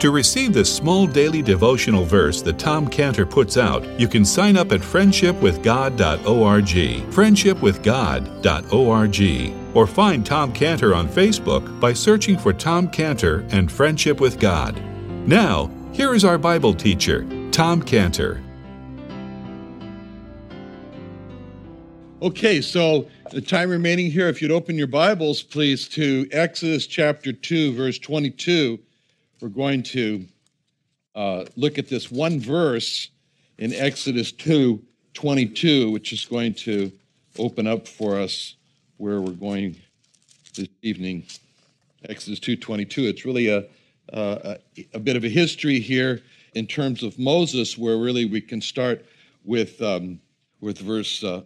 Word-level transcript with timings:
To 0.00 0.10
receive 0.10 0.52
this 0.54 0.74
small 0.74 1.06
daily 1.06 1.42
devotional 1.42 2.06
verse 2.06 2.40
that 2.40 2.58
Tom 2.58 2.88
Cantor 2.88 3.26
puts 3.26 3.58
out, 3.58 3.86
you 4.00 4.08
can 4.08 4.24
sign 4.24 4.56
up 4.56 4.72
at 4.72 4.80
friendshipwithgod.org, 4.80 7.12
friendshipwithgod.org, 7.12 9.76
or 9.76 9.86
find 9.86 10.24
Tom 10.24 10.54
Cantor 10.54 10.94
on 10.94 11.06
Facebook 11.06 11.80
by 11.80 11.92
searching 11.92 12.38
for 12.38 12.54
Tom 12.54 12.88
Cantor 12.88 13.44
and 13.50 13.70
Friendship 13.70 14.22
with 14.22 14.40
God. 14.40 14.80
Now, 15.28 15.70
here 15.92 16.14
is 16.14 16.24
our 16.24 16.38
Bible 16.38 16.72
teacher, 16.72 17.26
Tom 17.50 17.82
Cantor. 17.82 18.42
Okay, 22.22 22.62
so 22.62 23.06
the 23.32 23.42
time 23.42 23.68
remaining 23.68 24.10
here, 24.10 24.28
if 24.28 24.40
you'd 24.40 24.50
open 24.50 24.76
your 24.76 24.86
Bibles, 24.86 25.42
please, 25.42 25.86
to 25.88 26.26
Exodus 26.32 26.86
chapter 26.86 27.34
2, 27.34 27.74
verse 27.74 27.98
22. 27.98 28.78
We're 29.40 29.48
going 29.48 29.82
to 29.84 30.26
uh, 31.14 31.46
look 31.56 31.78
at 31.78 31.88
this 31.88 32.10
one 32.10 32.40
verse 32.40 33.08
in 33.56 33.72
Exodus 33.72 34.32
2, 34.32 34.82
22, 35.14 35.90
which 35.90 36.12
is 36.12 36.26
going 36.26 36.52
to 36.54 36.92
open 37.38 37.66
up 37.66 37.88
for 37.88 38.20
us 38.20 38.56
where 38.98 39.18
we're 39.22 39.32
going 39.32 39.76
this 40.54 40.68
evening. 40.82 41.24
Exodus 42.06 42.38
2:22. 42.40 43.08
It's 43.08 43.24
really 43.24 43.48
a, 43.48 43.64
a, 44.10 44.58
a 44.92 44.98
bit 44.98 45.16
of 45.16 45.24
a 45.24 45.28
history 45.28 45.80
here 45.80 46.20
in 46.54 46.66
terms 46.66 47.02
of 47.02 47.18
Moses, 47.18 47.78
where 47.78 47.96
really 47.96 48.26
we 48.26 48.42
can 48.42 48.60
start 48.60 49.06
with 49.44 49.80
um, 49.80 50.20
with 50.60 50.78
verse 50.78 51.24
uh, 51.24 51.42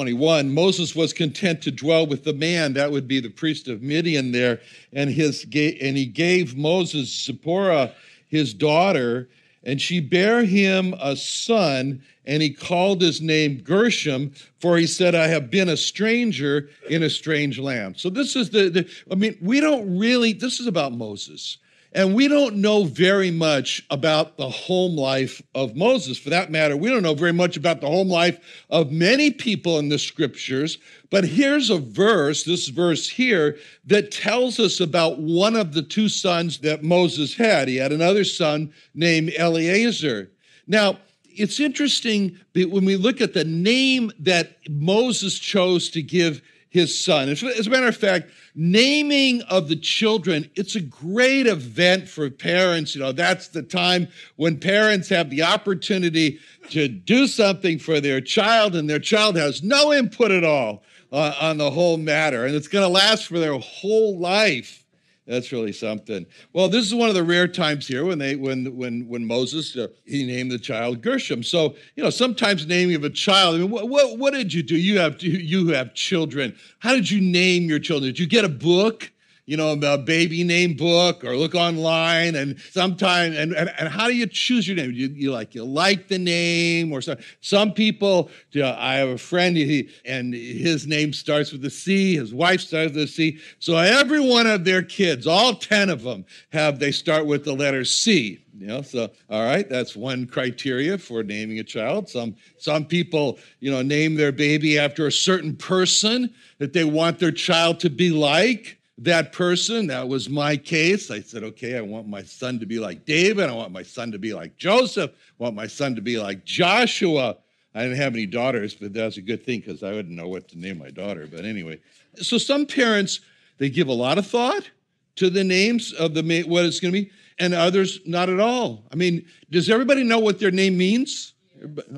21 0.00 0.50
moses 0.50 0.96
was 0.96 1.12
content 1.12 1.60
to 1.60 1.70
dwell 1.70 2.06
with 2.06 2.24
the 2.24 2.32
man 2.32 2.72
that 2.72 2.90
would 2.90 3.06
be 3.06 3.20
the 3.20 3.28
priest 3.28 3.68
of 3.68 3.82
midian 3.82 4.32
there 4.32 4.58
and 4.94 5.10
his 5.10 5.44
and 5.44 5.94
he 5.94 6.06
gave 6.06 6.56
moses 6.56 7.10
zipporah 7.26 7.92
his 8.26 8.54
daughter 8.54 9.28
and 9.62 9.78
she 9.78 10.00
bare 10.00 10.42
him 10.42 10.94
a 11.02 11.14
son 11.14 12.02
and 12.24 12.40
he 12.42 12.48
called 12.48 13.02
his 13.02 13.20
name 13.20 13.58
gershom 13.58 14.32
for 14.58 14.78
he 14.78 14.86
said 14.86 15.14
i 15.14 15.26
have 15.26 15.50
been 15.50 15.68
a 15.68 15.76
stranger 15.76 16.70
in 16.88 17.02
a 17.02 17.10
strange 17.10 17.58
land. 17.58 17.94
So 17.98 18.08
this 18.08 18.36
is 18.36 18.48
the, 18.48 18.70
the 18.70 18.90
i 19.12 19.14
mean 19.14 19.36
we 19.42 19.60
don't 19.60 19.98
really 19.98 20.32
this 20.32 20.60
is 20.60 20.66
about 20.66 20.92
moses 20.92 21.58
and 21.92 22.14
we 22.14 22.28
don't 22.28 22.56
know 22.56 22.84
very 22.84 23.30
much 23.30 23.84
about 23.90 24.36
the 24.36 24.48
home 24.48 24.96
life 24.96 25.42
of 25.54 25.74
Moses. 25.74 26.18
For 26.18 26.30
that 26.30 26.50
matter, 26.50 26.76
we 26.76 26.88
don't 26.88 27.02
know 27.02 27.14
very 27.14 27.32
much 27.32 27.56
about 27.56 27.80
the 27.80 27.88
home 27.88 28.08
life 28.08 28.38
of 28.70 28.92
many 28.92 29.32
people 29.32 29.78
in 29.78 29.88
the 29.88 29.98
scriptures. 29.98 30.78
But 31.10 31.24
here's 31.24 31.68
a 31.68 31.78
verse, 31.78 32.44
this 32.44 32.68
verse 32.68 33.08
here, 33.08 33.58
that 33.86 34.12
tells 34.12 34.60
us 34.60 34.78
about 34.78 35.18
one 35.18 35.56
of 35.56 35.72
the 35.72 35.82
two 35.82 36.08
sons 36.08 36.58
that 36.58 36.84
Moses 36.84 37.34
had. 37.34 37.66
He 37.66 37.76
had 37.76 37.92
another 37.92 38.24
son 38.24 38.72
named 38.94 39.32
Eleazar. 39.36 40.30
Now, 40.68 40.98
it's 41.24 41.58
interesting 41.58 42.38
when 42.54 42.84
we 42.84 42.96
look 42.96 43.20
at 43.20 43.34
the 43.34 43.44
name 43.44 44.12
that 44.20 44.58
Moses 44.68 45.38
chose 45.38 45.88
to 45.90 46.02
give 46.02 46.42
his 46.70 46.96
son. 46.96 47.28
As 47.28 47.42
a 47.42 47.70
matter 47.70 47.88
of 47.88 47.96
fact, 47.96 48.30
naming 48.54 49.42
of 49.42 49.68
the 49.68 49.76
children, 49.76 50.48
it's 50.54 50.76
a 50.76 50.80
great 50.80 51.48
event 51.48 52.08
for 52.08 52.30
parents. 52.30 52.94
You 52.94 53.02
know, 53.02 53.12
that's 53.12 53.48
the 53.48 53.62
time 53.62 54.06
when 54.36 54.58
parents 54.58 55.08
have 55.08 55.30
the 55.30 55.42
opportunity 55.42 56.38
to 56.70 56.86
do 56.86 57.26
something 57.26 57.80
for 57.80 58.00
their 58.00 58.20
child, 58.20 58.76
and 58.76 58.88
their 58.88 59.00
child 59.00 59.36
has 59.36 59.64
no 59.64 59.92
input 59.92 60.30
at 60.30 60.44
all 60.44 60.84
uh, 61.12 61.34
on 61.40 61.58
the 61.58 61.70
whole 61.70 61.96
matter. 61.96 62.46
And 62.46 62.54
it's 62.54 62.68
going 62.68 62.84
to 62.84 62.88
last 62.88 63.26
for 63.26 63.40
their 63.40 63.58
whole 63.58 64.16
life. 64.18 64.86
That's 65.30 65.52
really 65.52 65.72
something. 65.72 66.26
Well, 66.52 66.68
this 66.68 66.84
is 66.84 66.92
one 66.92 67.08
of 67.08 67.14
the 67.14 67.22
rare 67.22 67.46
times 67.46 67.86
here 67.86 68.04
when 68.04 68.18
they 68.18 68.34
when 68.34 68.76
when 68.76 69.06
when 69.06 69.24
Moses 69.24 69.76
uh, 69.76 69.86
he 70.04 70.26
named 70.26 70.50
the 70.50 70.58
child 70.58 71.02
Gershom. 71.02 71.44
So 71.44 71.76
you 71.94 72.02
know 72.02 72.10
sometimes 72.10 72.66
naming 72.66 72.96
of 72.96 73.04
a 73.04 73.10
child. 73.10 73.54
I 73.54 73.58
mean, 73.58 73.70
what, 73.70 73.88
what 73.88 74.18
what 74.18 74.34
did 74.34 74.52
you 74.52 74.64
do? 74.64 74.74
You 74.74 74.98
have 74.98 75.22
you 75.22 75.68
have 75.68 75.94
children. 75.94 76.56
How 76.80 76.94
did 76.94 77.08
you 77.08 77.20
name 77.20 77.68
your 77.68 77.78
children? 77.78 78.08
Did 78.08 78.18
you 78.18 78.26
get 78.26 78.44
a 78.44 78.48
book? 78.48 79.12
You 79.46 79.56
know, 79.56 79.72
a 79.72 79.98
baby 79.98 80.44
name 80.44 80.74
book 80.74 81.24
or 81.24 81.36
look 81.36 81.54
online 81.54 82.34
and 82.34 82.60
sometimes, 82.70 83.36
and, 83.36 83.52
and, 83.52 83.70
and 83.78 83.88
how 83.88 84.06
do 84.06 84.14
you 84.14 84.26
choose 84.26 84.66
your 84.66 84.76
name? 84.76 84.92
You, 84.92 85.08
you 85.08 85.32
like, 85.32 85.54
you 85.54 85.64
like 85.64 86.08
the 86.08 86.18
name 86.18 86.92
or 86.92 87.00
some, 87.00 87.18
some 87.40 87.72
people, 87.72 88.30
you 88.52 88.62
know, 88.62 88.76
I 88.78 88.94
have 88.94 89.08
a 89.08 89.18
friend 89.18 89.56
he, 89.56 89.88
and 90.04 90.32
his 90.34 90.86
name 90.86 91.12
starts 91.12 91.52
with 91.52 91.64
a 91.64 91.70
C, 91.70 92.16
his 92.16 92.32
wife 92.32 92.60
starts 92.60 92.94
with 92.94 93.04
a 93.04 93.08
C. 93.08 93.38
So 93.58 93.76
every 93.76 94.20
one 94.20 94.46
of 94.46 94.64
their 94.64 94.82
kids, 94.82 95.26
all 95.26 95.54
10 95.54 95.90
of 95.90 96.02
them 96.02 96.24
have, 96.52 96.78
they 96.78 96.92
start 96.92 97.26
with 97.26 97.44
the 97.44 97.52
letter 97.52 97.84
C. 97.84 98.44
You 98.58 98.66
know, 98.66 98.82
so 98.82 99.08
all 99.30 99.42
right, 99.42 99.66
that's 99.68 99.96
one 99.96 100.26
criteria 100.26 100.98
for 100.98 101.22
naming 101.22 101.60
a 101.60 101.64
child. 101.64 102.10
Some 102.10 102.36
some 102.58 102.84
people, 102.84 103.38
you 103.60 103.70
know, 103.70 103.80
name 103.80 104.16
their 104.16 104.32
baby 104.32 104.78
after 104.78 105.06
a 105.06 105.12
certain 105.12 105.56
person 105.56 106.34
that 106.58 106.74
they 106.74 106.84
want 106.84 107.18
their 107.18 107.32
child 107.32 107.80
to 107.80 107.90
be 107.90 108.10
like 108.10 108.76
that 109.00 109.32
person. 109.32 109.86
That 109.88 110.08
was 110.08 110.28
my 110.28 110.56
case. 110.56 111.10
I 111.10 111.20
said, 111.20 111.42
okay, 111.42 111.76
I 111.76 111.80
want 111.80 112.06
my 112.06 112.22
son 112.22 112.60
to 112.60 112.66
be 112.66 112.78
like 112.78 113.06
David. 113.06 113.48
I 113.48 113.52
want 113.52 113.72
my 113.72 113.82
son 113.82 114.12
to 114.12 114.18
be 114.18 114.34
like 114.34 114.56
Joseph. 114.56 115.10
I 115.10 115.42
want 115.42 115.56
my 115.56 115.66
son 115.66 115.94
to 115.96 116.02
be 116.02 116.18
like 116.18 116.44
Joshua. 116.44 117.36
I 117.74 117.82
didn't 117.82 117.96
have 117.96 118.14
any 118.14 118.26
daughters, 118.26 118.74
but 118.74 118.92
that's 118.92 119.16
a 119.16 119.22
good 119.22 119.44
thing 119.44 119.60
because 119.60 119.82
I 119.82 119.92
wouldn't 119.92 120.14
know 120.14 120.28
what 120.28 120.48
to 120.48 120.58
name 120.58 120.78
my 120.78 120.90
daughter. 120.90 121.26
But 121.30 121.44
anyway, 121.44 121.80
so 122.16 122.36
some 122.36 122.66
parents, 122.66 123.20
they 123.58 123.70
give 123.70 123.88
a 123.88 123.92
lot 123.92 124.18
of 124.18 124.26
thought 124.26 124.68
to 125.16 125.30
the 125.30 125.44
names 125.44 125.92
of 125.92 126.14
the 126.14 126.44
what 126.46 126.64
it's 126.64 126.80
going 126.80 126.92
to 126.92 127.00
be, 127.00 127.10
and 127.38 127.54
others 127.54 128.00
not 128.04 128.28
at 128.28 128.40
all. 128.40 128.84
I 128.92 128.96
mean, 128.96 129.24
does 129.50 129.70
everybody 129.70 130.04
know 130.04 130.18
what 130.18 130.38
their 130.38 130.50
name 130.50 130.76
means? 130.76 131.34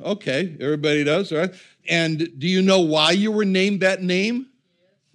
Okay, 0.02 0.56
everybody 0.60 1.04
does, 1.04 1.32
right? 1.32 1.52
And 1.88 2.18
do 2.38 2.46
you 2.46 2.62
know 2.62 2.80
why 2.80 3.12
you 3.12 3.32
were 3.32 3.44
named 3.44 3.80
that 3.80 4.02
name? 4.02 4.48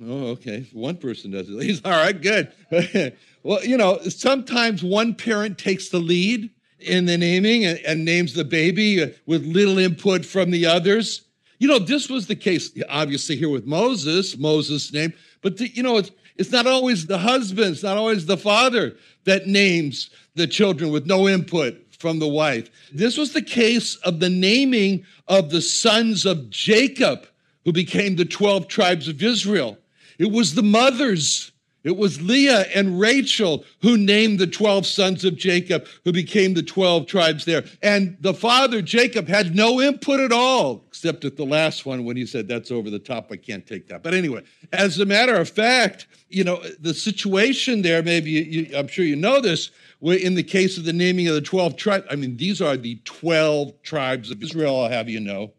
Oh, 0.04 0.28
okay. 0.28 0.68
One 0.74 0.98
person 0.98 1.32
does 1.32 1.50
it. 1.50 1.62
He's 1.64 1.84
all 1.84 1.92
right, 1.92 2.20
good. 2.20 2.52
well, 3.44 3.64
you 3.64 3.78
know, 3.78 4.00
sometimes 4.10 4.84
one 4.84 5.16
parent 5.16 5.58
takes 5.58 5.90
the 5.90 6.00
lead 6.00 6.52
in 6.80 7.06
the 7.06 7.18
naming 7.18 7.66
and, 7.66 7.80
and, 7.80 8.06
names 8.06 8.34
the 8.34 8.46
baby 8.46 9.02
uh, 9.02 9.08
with 9.26 9.44
little 9.44 9.80
input 9.80 10.24
from 10.24 10.52
the 10.52 10.68
others. 10.68 11.24
You 11.58 11.68
know, 11.68 11.80
this 11.80 12.08
was 12.08 12.28
the 12.28 12.36
case, 12.36 12.72
obviously, 12.88 13.36
here 13.36 13.50
with 13.50 13.66
Moses, 13.66 14.38
Moses' 14.38 14.94
name, 14.94 15.12
but 15.42 15.58
the, 15.58 15.70
you 15.70 15.82
know, 15.82 15.98
it's, 15.98 16.12
it's 16.36 16.52
not 16.52 16.68
always 16.68 17.08
the 17.08 17.18
husband, 17.18 17.72
it's 17.72 17.82
not 17.82 17.98
always 17.98 18.28
the 18.28 18.38
father 18.38 18.96
that 19.24 19.48
names 19.48 20.12
the 20.36 20.46
children 20.46 20.92
with 20.92 21.08
no 21.08 21.28
input 21.28 21.76
from 21.98 22.20
the 22.20 22.28
wife. 22.28 22.70
This 22.94 23.18
was 23.18 23.34
the 23.34 23.42
case 23.42 23.96
of 23.98 24.20
the 24.20 24.30
naming 24.30 25.04
of 25.28 25.50
the 25.50 25.62
sons 25.62 26.28
of 26.28 26.52
Jacob, 26.52 27.26
who 27.66 27.74
became 27.74 28.16
the 28.16 28.26
12 28.26 28.68
tribes 28.68 29.08
of 29.08 29.24
Israel. 29.24 29.80
It 30.18 30.32
was 30.32 30.56
the 30.56 30.64
mothers. 30.64 31.52
It 31.88 31.96
was 31.96 32.22
Leah 32.22 32.66
and 32.76 33.00
Rachel 33.00 33.64
who 33.82 33.98
named 33.98 34.40
the 34.40 34.48
12 34.48 34.86
sons 34.86 35.24
of 35.24 35.38
Jacob, 35.38 35.88
who 36.04 36.12
became 36.12 36.54
the 36.54 36.62
12 36.62 37.08
tribes 37.08 37.46
there. 37.46 37.64
And 37.82 38.18
the 38.20 38.34
father, 38.34 38.82
Jacob, 38.82 39.30
had 39.30 39.56
no 39.56 39.80
input 39.80 40.20
at 40.20 40.34
all, 40.34 40.84
except 40.88 41.24
at 41.24 41.38
the 41.38 41.46
last 41.46 41.86
one 41.86 42.04
when 42.04 42.18
he 42.18 42.26
said, 42.26 42.46
That's 42.46 42.72
over 42.72 42.90
the 42.90 43.00
top. 43.00 43.32
I 43.32 43.38
can't 43.38 43.66
take 43.66 43.88
that. 43.88 44.04
But 44.04 44.14
anyway, 44.14 44.44
as 44.74 45.00
a 45.00 45.06
matter 45.06 45.36
of 45.36 45.50
fact, 45.50 46.08
you 46.28 46.44
know, 46.44 46.62
the 46.82 46.94
situation 46.94 47.84
there, 47.84 48.04
maybe 48.04 48.32
you, 48.32 48.78
I'm 48.78 48.90
sure 48.90 49.06
you 49.06 49.16
know 49.16 49.40
this, 49.40 49.72
in 50.02 50.36
the 50.36 50.44
case 50.44 50.78
of 50.78 50.84
the 50.84 50.92
naming 50.92 51.30
of 51.30 51.36
the 51.36 51.42
12 51.42 51.78
tribes, 51.78 52.06
I 52.12 52.18
mean, 52.18 52.36
these 52.36 52.62
are 52.62 52.76
the 52.76 53.00
12 53.06 53.82
tribes 53.84 54.30
of 54.30 54.44
Israel, 54.44 54.82
I'll 54.82 54.90
have 54.90 55.08
you 55.08 55.22
know. 55.22 55.54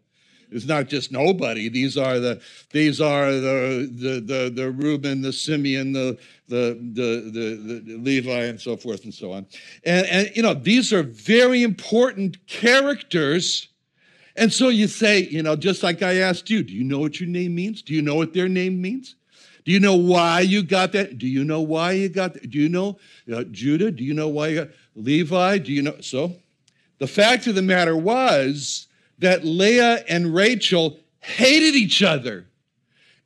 It's 0.51 0.65
not 0.65 0.87
just 0.87 1.11
nobody. 1.11 1.69
These 1.69 1.97
are 1.97 2.19
the 2.19 2.41
these 2.71 2.99
are 2.99 3.31
the 3.31 3.89
the 3.91 4.19
the, 4.19 4.51
the 4.53 4.71
Reuben, 4.71 5.21
the 5.21 5.33
Simeon, 5.33 5.93
the 5.93 6.17
the, 6.47 6.79
the 6.93 7.31
the 7.31 7.83
the 7.85 7.97
Levi, 7.97 8.45
and 8.45 8.59
so 8.59 8.75
forth 8.75 9.03
and 9.03 9.13
so 9.13 9.31
on. 9.31 9.45
And 9.83 10.07
and 10.07 10.31
you 10.35 10.41
know 10.41 10.53
these 10.53 10.91
are 10.91 11.03
very 11.03 11.63
important 11.63 12.45
characters. 12.47 13.67
And 14.35 14.53
so 14.53 14.69
you 14.69 14.87
say, 14.87 15.23
you 15.23 15.43
know, 15.43 15.55
just 15.55 15.83
like 15.83 16.01
I 16.01 16.15
asked 16.19 16.49
you, 16.49 16.63
do 16.63 16.73
you 16.73 16.83
know 16.83 16.99
what 16.99 17.19
your 17.19 17.27
name 17.27 17.55
means? 17.55 17.81
Do 17.81 17.93
you 17.93 18.01
know 18.01 18.15
what 18.15 18.33
their 18.33 18.47
name 18.47 18.81
means? 18.81 19.15
Do 19.65 19.73
you 19.73 19.79
know 19.79 19.95
why 19.95 20.39
you 20.39 20.63
got 20.63 20.93
that? 20.93 21.17
Do 21.17 21.27
you 21.27 21.43
know 21.43 21.61
why 21.61 21.91
you 21.91 22.09
got 22.09 22.33
that? 22.33 22.49
Do 22.49 22.57
you 22.57 22.69
know 22.69 22.97
uh, 23.31 23.43
Judah? 23.51 23.91
Do 23.91 24.03
you 24.03 24.13
know 24.13 24.29
why 24.29 24.47
you 24.47 24.55
got 24.61 24.69
Levi? 24.95 25.57
Do 25.59 25.73
you 25.73 25.81
know? 25.81 25.99
So 25.99 26.33
the 26.97 27.07
fact 27.07 27.47
of 27.47 27.55
the 27.55 27.61
matter 27.61 27.95
was 27.95 28.87
that 29.19 29.45
Leah 29.45 30.03
and 30.07 30.33
Rachel 30.33 30.99
hated 31.19 31.75
each 31.75 32.01
other 32.01 32.47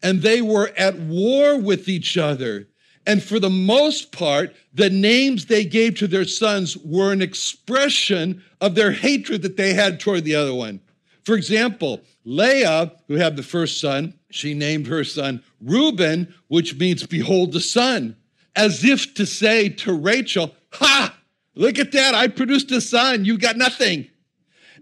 and 0.04 0.22
they 0.22 0.42
were 0.42 0.72
at 0.78 1.00
war 1.00 1.58
with 1.58 1.88
each 1.88 2.18
other. 2.18 2.68
And 3.08 3.24
for 3.24 3.40
the 3.40 3.50
most 3.50 4.12
part, 4.12 4.54
the 4.74 4.90
names 4.90 5.46
they 5.46 5.66
gave 5.66 5.96
to 5.96 6.08
their 6.08 6.26
sons 6.26 6.78
were 6.78 7.12
an 7.12 7.22
expression 7.22 8.44
of 8.62 8.76
their 8.76 8.92
hatred 8.92 9.42
that 9.42 9.58
they 9.58 9.74
had 9.74 10.00
toward 10.00 10.26
the 10.26 10.36
other 10.36 10.54
one. 10.54 10.82
For 11.24 11.36
example, 11.36 12.02
Leah, 12.26 12.92
who 13.08 13.16
had 13.16 13.36
the 13.36 13.44
first 13.44 13.80
son, 13.80 14.14
she 14.30 14.54
named 14.54 14.88
her 14.88 15.04
son 15.04 15.42
Reuben, 15.62 16.34
which 16.50 16.76
means 16.76 17.06
behold 17.06 17.54
the 17.54 17.62
son, 17.62 18.16
as 18.56 18.84
if 18.84 19.14
to 19.16 19.26
say 19.26 19.70
to 19.70 19.94
Rachel, 19.94 20.54
Ha, 20.74 21.18
look 21.56 21.80
at 21.80 21.92
that, 21.94 22.14
I 22.14 22.28
produced 22.28 22.72
a 22.72 22.82
son, 22.82 23.26
you 23.26 23.38
got 23.38 23.58
nothing. 23.58 24.10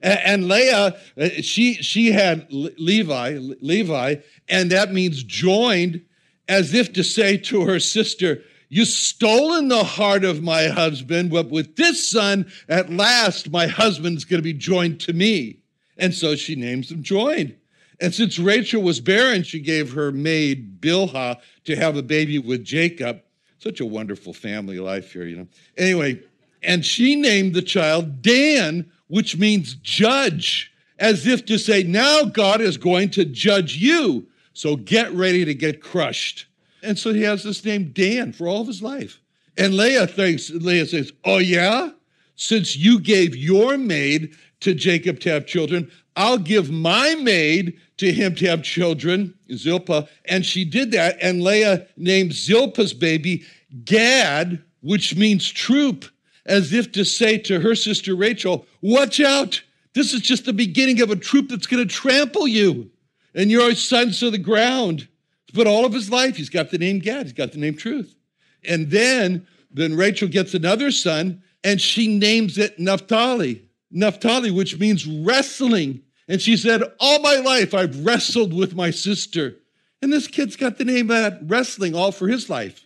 And, 0.01 0.48
Leah, 0.48 0.98
uh, 1.19 1.30
she, 1.42 1.75
she 1.75 2.12
had 2.12 2.48
Levi, 2.50 3.38
Levi, 3.62 4.15
and 4.48 4.71
that 4.71 4.94
means 4.94 5.24
joined, 5.24 6.03
as 6.48 6.74
if 6.74 6.92
to 6.94 7.03
say 7.03 7.38
to 7.38 7.65
her 7.65 7.80
sister, 7.80 8.44
you 8.69 8.86
stolen 8.86 9.68
the 9.68 9.83
heart 9.83 10.24
of 10.24 10.42
my 10.42 10.68
husband, 10.68 11.30
but 11.30 11.50
with 11.50 11.75
this 11.75 12.09
son, 12.09 12.50
at 12.69 12.92
last 12.92 13.51
my 13.51 13.68
husband's 13.68 14.24
going 14.24 14.39
to 14.39 14.44
be 14.44 14.53
joined 14.53 15.01
to 15.01 15.13
me. 15.13 15.59
And 15.98 16.13
so 16.13 16.36
she 16.36 16.56
names 16.56 16.89
him 16.89 17.04
joined. 17.04 17.56
And 18.00 18.15
since 18.15 18.39
Rachel 18.39 18.81
was 18.81 19.00
barren, 19.00 19.44
she 19.44 19.59
gave 19.59 19.94
her 19.94 20.12
maid 20.12 20.81
Bilhah 20.81 21.39
to 21.65 21.75
have 21.75 21.95
a 21.97 22.01
baby 22.01 22.39
with 22.39 22.63
Jacob. 22.63 23.21
Such 23.59 23.80
a 23.80 23.86
wonderful 23.86 24.33
family 24.33 24.80
life 24.80 25.13
here, 25.13 25.25
you 25.25 25.38
know. 25.38 25.47
Anyway, 25.77 26.24
and 26.63 26.86
she 26.86 27.15
named 27.15 27.54
the 27.54 27.62
child 27.62 28.21
Dan, 28.21 28.92
which 29.12 29.38
means 29.38 29.74
judge, 29.75 30.72
as 30.98 31.28
if 31.28 31.46
to 31.46 31.58
say, 31.60 31.84
now 31.84 32.24
God 32.24 32.62
is 32.62 32.78
going 32.78 33.10
to 33.10 33.25
judge 33.25 33.75
you. 33.75 34.25
So 34.54 34.78
get 34.78 35.12
ready 35.12 35.44
to 35.44 35.54
get 35.54 35.84
crushed. 35.84 36.46
And 36.81 36.98
so 36.98 37.13
he 37.13 37.22
has 37.24 37.44
this 37.44 37.66
name 37.66 37.92
Dan 37.94 38.31
for 38.31 38.48
all 38.48 38.62
of 38.62 38.68
his 38.68 38.81
life. 38.81 39.19
And 39.58 39.75
Leah 39.75 40.08
thinks, 40.08 40.50
Leah 40.50 40.86
says, 40.86 41.12
Oh, 41.25 41.40
yeah? 41.40 41.90
Since 42.38 42.78
you 42.78 43.02
gave 43.02 43.36
your 43.36 43.78
maid 43.78 44.34
to 44.62 44.74
Jacob 44.74 45.19
to 45.19 45.30
have 45.31 45.46
children, 45.46 45.92
I'll 46.16 46.38
give 46.38 46.72
my 46.72 47.16
maid 47.16 47.78
to 47.98 48.14
him 48.14 48.34
to 48.36 48.48
have 48.48 48.64
children, 48.64 49.34
Zilpah. 49.54 50.07
And 50.24 50.46
she 50.46 50.64
did 50.64 50.92
that. 50.92 51.18
And 51.22 51.44
Leah 51.44 51.86
named 51.98 52.31
Zilpah's 52.31 52.94
baby 52.94 53.44
Gad, 53.84 54.64
which 54.80 55.18
means 55.18 55.50
troop 55.50 56.06
as 56.51 56.74
if 56.74 56.92
to 56.92 57.06
say 57.06 57.38
to 57.38 57.62
her 57.62 57.75
sister 57.75 58.13
Rachel, 58.13 58.65
Watch 58.81 59.19
out! 59.21 59.62
This 59.94 60.13
is 60.13 60.21
just 60.21 60.45
the 60.45 60.53
beginning 60.53 61.01
of 61.01 61.09
a 61.09 61.15
troop 61.15 61.50
that's 61.50 61.68
going 61.68 61.86
to 61.86 61.94
trample 61.94 62.48
you 62.48 62.92
and 63.33 63.50
your 63.50 63.74
sons 63.74 64.19
to 64.19 64.30
the 64.30 64.38
ground. 64.38 65.07
But 65.53 65.68
all 65.68 65.86
of 65.86 65.94
his 65.94 66.09
life, 66.09 66.36
he's 66.36 66.50
got 66.50 66.71
the 66.71 66.77
name 66.77 67.00
Gad, 67.00 67.25
he's 67.25 67.33
got 67.33 67.51
the 67.51 67.57
name 67.57 67.75
Truth. 67.75 68.15
And 68.63 68.89
then, 68.92 69.48
then 69.71 69.95
Rachel 69.95 70.27
gets 70.27 70.53
another 70.53 70.92
son, 70.92 71.42
and 71.63 71.81
she 71.81 72.07
names 72.07 72.57
it 72.57 72.80
Naphtali. 72.80 73.63
Naphtali, 73.89 74.51
which 74.51 74.80
means 74.80 75.07
wrestling. 75.07 76.01
And 76.27 76.42
she 76.42 76.56
said, 76.56 76.83
All 77.00 77.19
my 77.19 77.38
life 77.38 77.74
I've 77.74 78.06
wrestled 78.06 78.54
with 78.54 78.75
my 78.75 78.92
sister. 78.92 79.57
And 80.01 80.12
this 80.12 80.27
kid's 80.27 80.56
got 80.56 80.77
the 80.77 80.86
name 80.86 81.12
of 81.12 81.18
that 81.18 81.39
wrestling 81.44 81.95
all 81.95 82.12
for 82.12 82.27
his 82.27 82.50
life. 82.50 82.86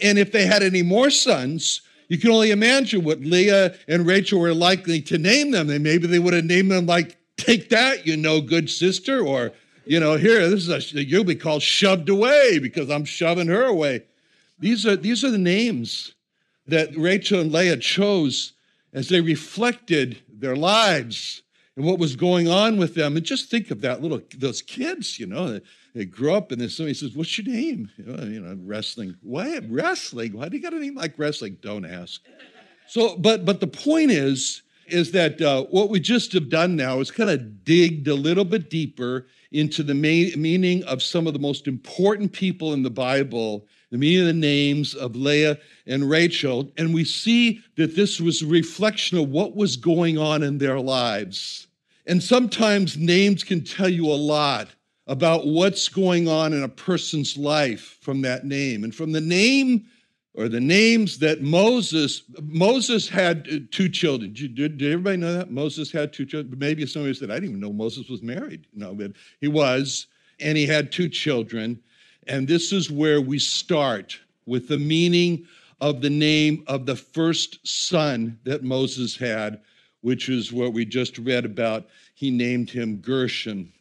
And 0.00 0.18
if 0.18 0.32
they 0.32 0.46
had 0.46 0.62
any 0.62 0.82
more 0.82 1.10
sons, 1.10 1.82
you 2.08 2.18
can 2.18 2.30
only 2.30 2.50
imagine 2.50 3.04
what 3.04 3.20
Leah 3.20 3.74
and 3.88 4.06
Rachel 4.06 4.40
were 4.40 4.54
likely 4.54 5.00
to 5.02 5.18
name 5.18 5.50
them. 5.50 5.70
And 5.70 5.82
maybe 5.82 6.06
they 6.06 6.18
would 6.18 6.34
have 6.34 6.44
named 6.44 6.70
them 6.70 6.86
like, 6.86 7.16
take 7.36 7.68
that, 7.70 8.06
you 8.06 8.16
know, 8.16 8.40
good 8.40 8.70
sister, 8.70 9.20
or, 9.20 9.52
you 9.84 10.00
know, 10.00 10.16
here, 10.16 10.48
this 10.48 10.68
is 10.68 10.94
a, 10.94 11.04
you'll 11.04 11.24
be 11.24 11.34
called 11.34 11.62
shoved 11.62 12.08
away 12.08 12.58
because 12.58 12.90
I'm 12.90 13.04
shoving 13.04 13.48
her 13.48 13.64
away. 13.64 14.02
These 14.58 14.86
are, 14.86 14.96
these 14.96 15.24
are 15.24 15.30
the 15.30 15.38
names 15.38 16.14
that 16.66 16.96
Rachel 16.96 17.40
and 17.40 17.52
Leah 17.52 17.76
chose 17.76 18.52
as 18.92 19.08
they 19.08 19.20
reflected 19.20 20.22
their 20.32 20.56
lives 20.56 21.42
and 21.76 21.84
what 21.84 21.98
was 21.98 22.16
going 22.16 22.48
on 22.48 22.78
with 22.78 22.94
them. 22.94 23.16
And 23.16 23.24
just 23.24 23.50
think 23.50 23.70
of 23.70 23.80
that 23.82 24.02
little, 24.02 24.20
those 24.38 24.62
kids, 24.62 25.18
you 25.18 25.26
know, 25.26 25.60
they 25.94 26.04
grew 26.04 26.34
up 26.34 26.52
and 26.52 26.60
then 26.60 26.68
somebody 26.68 26.94
says, 26.94 27.14
What's 27.14 27.36
your 27.38 27.54
name? 27.54 27.90
You 27.96 28.04
know, 28.04 28.24
you 28.24 28.40
know, 28.40 28.56
wrestling. 28.62 29.16
Why 29.22 29.58
wrestling? 29.68 30.32
Why 30.32 30.48
do 30.48 30.56
you 30.56 30.62
got 30.62 30.72
a 30.72 30.78
name 30.78 30.94
like 30.94 31.18
wrestling? 31.18 31.58
Don't 31.60 31.84
ask. 31.84 32.22
So, 32.88 33.16
but 33.16 33.44
but 33.44 33.60
the 33.60 33.66
point 33.66 34.10
is, 34.10 34.62
is 34.86 35.12
that 35.12 35.40
uh, 35.40 35.64
what 35.64 35.90
we 35.90 36.00
just 36.00 36.32
have 36.32 36.48
done 36.48 36.76
now 36.76 37.00
is 37.00 37.10
kind 37.10 37.30
of 37.30 37.64
digged 37.64 38.08
a 38.08 38.14
little 38.14 38.44
bit 38.44 38.70
deeper 38.70 39.26
into 39.52 39.82
the 39.82 39.94
main, 39.94 40.40
meaning 40.40 40.84
of 40.84 41.02
some 41.02 41.26
of 41.26 41.32
the 41.32 41.38
most 41.38 41.66
important 41.66 42.32
people 42.32 42.72
in 42.72 42.82
the 42.82 42.90
Bible, 42.90 43.66
the 43.90 43.98
meaning 43.98 44.20
of 44.20 44.26
the 44.26 44.32
names 44.32 44.94
of 44.94 45.16
Leah 45.16 45.58
and 45.86 46.08
Rachel, 46.08 46.70
and 46.76 46.92
we 46.92 47.04
see 47.04 47.60
that 47.76 47.96
this 47.96 48.20
was 48.20 48.42
a 48.42 48.46
reflection 48.46 49.18
of 49.18 49.28
what 49.28 49.56
was 49.56 49.76
going 49.76 50.18
on 50.18 50.42
in 50.42 50.58
their 50.58 50.78
lives. 50.78 51.65
And 52.06 52.22
sometimes 52.22 52.96
names 52.96 53.42
can 53.42 53.64
tell 53.64 53.88
you 53.88 54.06
a 54.06 54.14
lot 54.14 54.68
about 55.06 55.46
what's 55.46 55.88
going 55.88 56.28
on 56.28 56.52
in 56.52 56.62
a 56.62 56.68
person's 56.68 57.36
life 57.36 57.98
from 58.00 58.22
that 58.22 58.44
name. 58.44 58.84
And 58.84 58.94
from 58.94 59.12
the 59.12 59.20
name 59.20 59.86
or 60.34 60.48
the 60.48 60.60
names 60.60 61.18
that 61.18 61.42
Moses, 61.42 62.22
Moses 62.42 63.08
had 63.08 63.48
uh, 63.50 63.58
two 63.70 63.88
children. 63.88 64.32
Did, 64.34 64.54
did, 64.54 64.82
everybody 64.82 65.16
know 65.16 65.32
that? 65.32 65.50
Moses 65.50 65.90
had 65.90 66.12
two 66.12 66.26
children. 66.26 66.58
Maybe 66.58 66.86
somebody 66.86 67.14
said, 67.14 67.30
I 67.30 67.34
didn't 67.34 67.50
even 67.50 67.60
know 67.60 67.72
Moses 67.72 68.08
was 68.08 68.22
married. 68.22 68.66
No, 68.74 68.94
but 68.94 69.12
he 69.40 69.48
was, 69.48 70.08
and 70.38 70.58
he 70.58 70.66
had 70.66 70.92
two 70.92 71.08
children. 71.08 71.80
And 72.26 72.46
this 72.46 72.72
is 72.72 72.90
where 72.90 73.20
we 73.20 73.38
start 73.38 74.18
with 74.44 74.68
the 74.68 74.78
meaning 74.78 75.46
of 75.80 76.00
the 76.02 76.10
name 76.10 76.64
of 76.66 76.84
the 76.84 76.96
first 76.96 77.66
son 77.66 78.38
that 78.44 78.62
Moses 78.62 79.16
had, 79.16 79.60
which 80.06 80.28
is 80.28 80.52
what 80.52 80.72
we 80.72 80.84
just 80.84 81.18
read 81.18 81.44
about. 81.44 81.88
He 82.14 82.30
named 82.30 82.70
him 82.70 82.98
Gershom. 82.98 83.72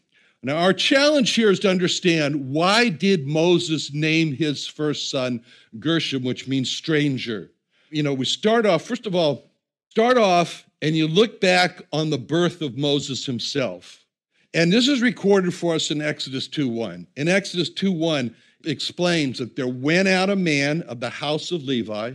Now, 0.41 0.57
our 0.57 0.73
challenge 0.73 1.35
here 1.35 1.51
is 1.51 1.59
to 1.59 1.69
understand 1.69 2.49
why 2.49 2.89
did 2.89 3.27
Moses 3.27 3.93
name 3.93 4.33
his 4.33 4.65
first 4.65 5.11
son 5.11 5.43
Gershom, 5.79 6.23
which 6.23 6.47
means 6.47 6.67
stranger? 6.71 7.51
You 7.91 8.01
know, 8.01 8.15
we 8.15 8.25
start 8.25 8.65
off, 8.65 8.81
first 8.81 9.05
of 9.05 9.13
all, 9.13 9.51
start 9.91 10.17
off 10.17 10.65
and 10.81 10.95
you 10.95 11.07
look 11.07 11.39
back 11.39 11.83
on 11.93 12.09
the 12.09 12.17
birth 12.17 12.63
of 12.63 12.75
Moses 12.75 13.23
himself. 13.23 14.03
And 14.51 14.73
this 14.73 14.87
is 14.87 15.03
recorded 15.03 15.53
for 15.53 15.75
us 15.75 15.91
in 15.91 16.01
Exodus 16.01 16.47
2:1. 16.47 17.05
In 17.15 17.27
Exodus 17.27 17.69
2:1 17.69 18.33
explains 18.65 19.37
that 19.37 19.55
there 19.55 19.67
went 19.67 20.07
out 20.07 20.31
a 20.31 20.35
man 20.35 20.81
of 20.83 20.99
the 20.99 21.11
house 21.11 21.51
of 21.51 21.65
Levi, 21.65 22.13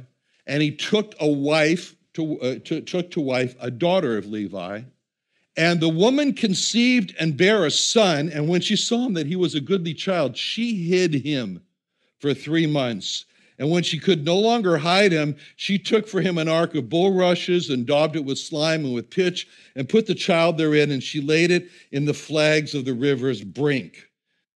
and 0.48 0.62
he 0.64 0.72
took 0.72 1.14
a 1.20 1.30
wife 1.30 1.94
to, 2.14 2.40
uh, 2.40 2.58
to 2.64 2.80
took 2.80 3.10
to 3.12 3.20
wife 3.20 3.54
a 3.60 3.70
daughter 3.70 4.16
of 4.16 4.26
Levi 4.26 4.82
and 5.56 5.80
the 5.80 5.88
woman 5.88 6.32
conceived 6.32 7.14
and 7.18 7.36
bare 7.36 7.66
a 7.66 7.70
son. 7.70 8.30
And 8.30 8.48
when 8.48 8.60
she 8.60 8.76
saw 8.76 9.06
him 9.06 9.14
that 9.14 9.26
he 9.26 9.36
was 9.36 9.54
a 9.54 9.60
goodly 9.60 9.94
child, 9.94 10.36
she 10.36 10.84
hid 10.84 11.12
him 11.12 11.60
for 12.18 12.32
three 12.32 12.66
months. 12.66 13.26
And 13.58 13.70
when 13.70 13.82
she 13.82 13.98
could 13.98 14.24
no 14.24 14.38
longer 14.38 14.78
hide 14.78 15.12
him, 15.12 15.36
she 15.56 15.78
took 15.78 16.08
for 16.08 16.22
him 16.22 16.38
an 16.38 16.48
ark 16.48 16.74
of 16.74 16.88
bulrushes 16.88 17.68
and 17.68 17.84
daubed 17.84 18.16
it 18.16 18.24
with 18.24 18.38
slime 18.38 18.86
and 18.86 18.94
with 18.94 19.10
pitch 19.10 19.48
and 19.76 19.86
put 19.86 20.06
the 20.06 20.14
child 20.14 20.56
therein, 20.56 20.92
and 20.92 21.02
she 21.02 21.20
laid 21.20 21.50
it 21.50 21.68
in 21.92 22.06
the 22.06 22.14
flags 22.14 22.74
of 22.74 22.86
the 22.86 22.94
river's 22.94 23.44
brink. 23.44 24.08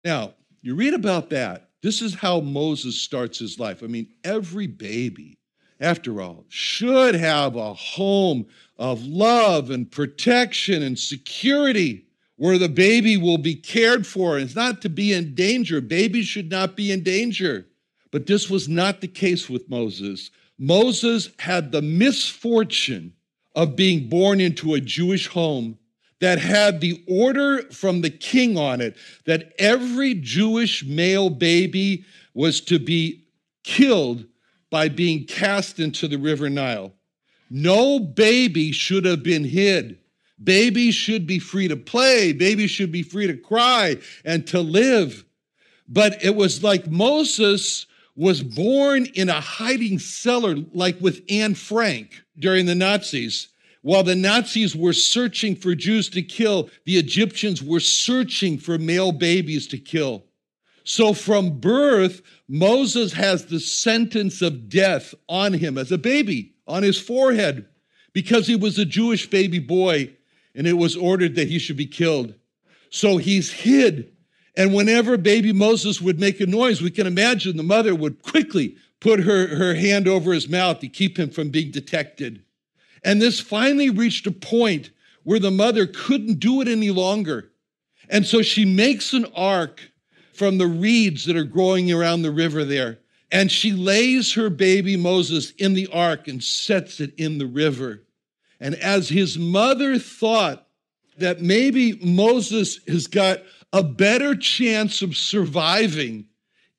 Now, 0.04 0.34
you 0.60 0.74
read 0.74 0.92
about 0.92 1.30
that, 1.30 1.70
This 1.82 2.02
is 2.02 2.14
how 2.14 2.40
Moses 2.40 3.00
starts 3.00 3.38
his 3.38 3.58
life. 3.58 3.82
I 3.82 3.86
mean, 3.86 4.08
every 4.22 4.66
baby, 4.66 5.38
after 5.80 6.20
all, 6.20 6.44
should 6.48 7.14
have 7.14 7.56
a 7.56 7.74
home 7.74 8.46
of 8.78 9.04
love 9.04 9.70
and 9.70 9.90
protection 9.90 10.82
and 10.82 10.98
security 10.98 12.06
where 12.36 12.58
the 12.58 12.68
baby 12.68 13.16
will 13.16 13.38
be 13.38 13.54
cared 13.54 14.06
for. 14.06 14.38
It's 14.38 14.54
not 14.54 14.80
to 14.82 14.88
be 14.88 15.12
in 15.12 15.34
danger. 15.34 15.80
Babies 15.80 16.26
should 16.26 16.50
not 16.50 16.76
be 16.76 16.90
in 16.90 17.02
danger. 17.02 17.66
But 18.10 18.26
this 18.26 18.48
was 18.48 18.68
not 18.68 19.00
the 19.00 19.08
case 19.08 19.48
with 19.48 19.68
Moses. 19.68 20.30
Moses 20.58 21.30
had 21.38 21.72
the 21.72 21.82
misfortune 21.82 23.12
of 23.54 23.76
being 23.76 24.08
born 24.08 24.40
into 24.40 24.74
a 24.74 24.80
Jewish 24.80 25.26
home 25.26 25.78
that 26.20 26.38
had 26.38 26.80
the 26.80 27.02
order 27.08 27.62
from 27.72 28.00
the 28.00 28.10
king 28.10 28.56
on 28.56 28.80
it 28.80 28.96
that 29.26 29.52
every 29.58 30.14
Jewish 30.14 30.84
male 30.84 31.30
baby 31.30 32.04
was 32.34 32.60
to 32.62 32.78
be 32.78 33.24
killed 33.64 34.24
by 34.70 34.88
being 34.88 35.24
cast 35.24 35.80
into 35.80 36.08
the 36.08 36.16
river 36.16 36.48
Nile. 36.48 36.94
No 37.50 37.98
baby 37.98 38.70
should 38.70 39.04
have 39.04 39.22
been 39.22 39.44
hid. 39.44 39.98
Babies 40.42 40.94
should 40.94 41.26
be 41.26 41.38
free 41.38 41.68
to 41.68 41.76
play, 41.76 42.32
babies 42.32 42.70
should 42.70 42.92
be 42.92 43.02
free 43.02 43.26
to 43.26 43.36
cry 43.36 43.98
and 44.24 44.46
to 44.46 44.60
live. 44.60 45.24
But 45.88 46.24
it 46.24 46.34
was 46.34 46.62
like 46.62 46.86
Moses 46.86 47.86
was 48.16 48.42
born 48.42 49.06
in 49.14 49.28
a 49.28 49.40
hiding 49.40 49.98
cellar, 49.98 50.56
like 50.72 50.98
with 51.00 51.22
Anne 51.28 51.54
Frank 51.54 52.22
during 52.38 52.66
the 52.66 52.74
Nazis. 52.74 53.48
While 53.82 54.02
the 54.02 54.14
Nazis 54.14 54.76
were 54.76 54.92
searching 54.92 55.56
for 55.56 55.74
Jews 55.74 56.08
to 56.10 56.22
kill, 56.22 56.70
the 56.84 56.98
Egyptians 56.98 57.62
were 57.62 57.80
searching 57.80 58.58
for 58.58 58.78
male 58.78 59.12
babies 59.12 59.66
to 59.68 59.78
kill. 59.78 60.24
So 60.90 61.12
from 61.12 61.60
birth, 61.60 62.20
Moses 62.48 63.12
has 63.12 63.46
the 63.46 63.60
sentence 63.60 64.42
of 64.42 64.68
death 64.68 65.14
on 65.28 65.52
him 65.52 65.78
as 65.78 65.92
a 65.92 65.98
baby, 65.98 66.54
on 66.66 66.82
his 66.82 67.00
forehead, 67.00 67.68
because 68.12 68.48
he 68.48 68.56
was 68.56 68.76
a 68.76 68.84
Jewish 68.84 69.30
baby 69.30 69.60
boy 69.60 70.12
and 70.52 70.66
it 70.66 70.72
was 70.72 70.96
ordered 70.96 71.36
that 71.36 71.46
he 71.46 71.60
should 71.60 71.76
be 71.76 71.86
killed. 71.86 72.34
So 72.90 73.18
he's 73.18 73.52
hid. 73.52 74.10
And 74.56 74.74
whenever 74.74 75.16
baby 75.16 75.52
Moses 75.52 76.00
would 76.00 76.18
make 76.18 76.40
a 76.40 76.46
noise, 76.46 76.82
we 76.82 76.90
can 76.90 77.06
imagine 77.06 77.56
the 77.56 77.62
mother 77.62 77.94
would 77.94 78.22
quickly 78.22 78.74
put 78.98 79.20
her, 79.20 79.46
her 79.46 79.74
hand 79.76 80.08
over 80.08 80.32
his 80.32 80.48
mouth 80.48 80.80
to 80.80 80.88
keep 80.88 81.16
him 81.16 81.30
from 81.30 81.50
being 81.50 81.70
detected. 81.70 82.42
And 83.04 83.22
this 83.22 83.38
finally 83.38 83.90
reached 83.90 84.26
a 84.26 84.32
point 84.32 84.90
where 85.22 85.38
the 85.38 85.52
mother 85.52 85.86
couldn't 85.86 86.40
do 86.40 86.60
it 86.60 86.66
any 86.66 86.90
longer. 86.90 87.52
And 88.08 88.26
so 88.26 88.42
she 88.42 88.64
makes 88.64 89.12
an 89.12 89.26
ark 89.36 89.89
from 90.40 90.56
the 90.56 90.66
reeds 90.66 91.26
that 91.26 91.36
are 91.36 91.44
growing 91.44 91.92
around 91.92 92.22
the 92.22 92.30
river 92.30 92.64
there. 92.64 92.98
And 93.30 93.52
she 93.52 93.72
lays 93.72 94.32
her 94.32 94.48
baby 94.48 94.96
Moses 94.96 95.50
in 95.58 95.74
the 95.74 95.86
ark 95.88 96.28
and 96.28 96.42
sets 96.42 96.98
it 96.98 97.12
in 97.18 97.36
the 97.36 97.46
river. 97.46 98.04
And 98.58 98.74
as 98.76 99.10
his 99.10 99.36
mother 99.36 99.98
thought 99.98 100.66
that 101.18 101.42
maybe 101.42 102.00
Moses 102.02 102.80
has 102.88 103.06
got 103.06 103.40
a 103.74 103.82
better 103.82 104.34
chance 104.34 105.02
of 105.02 105.14
surviving 105.14 106.24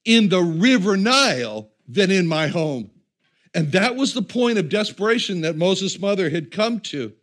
in 0.06 0.30
the 0.30 0.42
river 0.42 0.98
Nile 0.98 1.70
than 1.88 2.10
in 2.10 2.26
my 2.26 2.48
home. 2.48 2.90
And 3.54 3.72
that 3.74 3.96
was 3.96 4.16
the 4.16 4.24
point 4.24 4.58
of 4.58 4.70
desperation 4.70 5.42
that 5.42 5.56
Moses' 5.56 6.00
mother 6.00 6.32
had 6.32 6.50
come 6.50 6.80
to. 6.80 7.14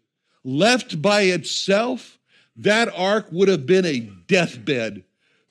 Left 0.45 1.03
by 1.03 1.23
itself, 1.23 2.17
that 2.55 2.97
ark 2.97 3.27
would 3.33 3.49
have 3.49 3.67
been 3.67 3.85
a 3.85 4.09
deathbed 4.29 5.03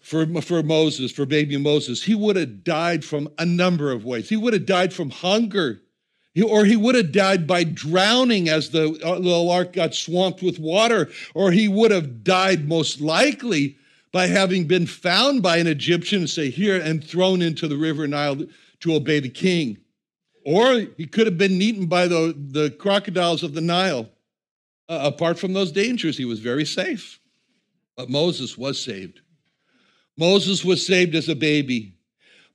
for, 0.08 0.26
for 0.42 0.64
Moses, 0.64 1.12
for 1.12 1.26
baby 1.26 1.58
Moses. 1.58 2.02
He 2.02 2.16
would 2.16 2.38
have 2.38 2.64
died 2.64 3.04
from 3.04 3.28
a 3.38 3.46
number 3.46 3.92
of 3.92 4.06
ways. 4.06 4.30
He 4.30 4.38
would 4.38 4.54
have 4.54 4.66
died 4.66 4.94
from 4.94 5.10
hunger, 5.10 5.82
he, 6.34 6.42
or 6.42 6.64
he 6.64 6.78
would 6.78 6.96
have 6.96 7.12
died 7.12 7.46
by 7.46 7.66
drowning 7.66 8.48
as 8.48 8.70
the 8.70 8.88
little 8.88 9.52
ark 9.52 9.74
got 9.74 9.94
swamped 9.94 10.42
with 10.42 10.60
water, 10.60 11.10
or 11.34 11.52
he 11.52 11.68
would 11.68 11.92
have 11.92 12.24
died 12.24 12.70
most 12.70 13.02
likely 13.02 13.76
by 14.14 14.28
having 14.28 14.66
been 14.66 14.88
found 14.88 15.44
by 15.44 15.58
an 15.58 15.68
Egyptian 15.68 16.26
say, 16.26 16.50
Here, 16.52 16.80
and 16.82 17.04
thrown 17.04 17.42
into 17.42 17.68
the 17.68 17.76
river 17.76 18.08
Nile 18.08 18.46
to 18.80 18.94
obey 18.94 19.20
the 19.20 19.28
king. 19.28 19.78
Or 20.46 20.88
he 20.96 21.06
could 21.06 21.28
have 21.28 21.38
been 21.38 21.62
eaten 21.62 21.88
by 21.88 22.08
the, 22.08 22.34
the 22.38 22.70
crocodiles 22.70 23.44
of 23.44 23.54
the 23.54 23.62
Nile. 23.62 24.08
Uh, 24.88 25.02
apart 25.04 25.38
from 25.38 25.52
those 25.52 25.74
dangers, 25.74 26.18
he 26.18 26.24
was 26.24 26.40
very 26.40 26.64
safe. 26.64 27.20
But 27.98 28.10
Moses 28.10 28.58
was 28.58 28.82
saved. 28.82 29.20
Moses 30.18 30.66
was 30.66 30.86
saved 30.86 31.16
as 31.16 31.30
a 31.30 31.36
baby. 31.36 31.94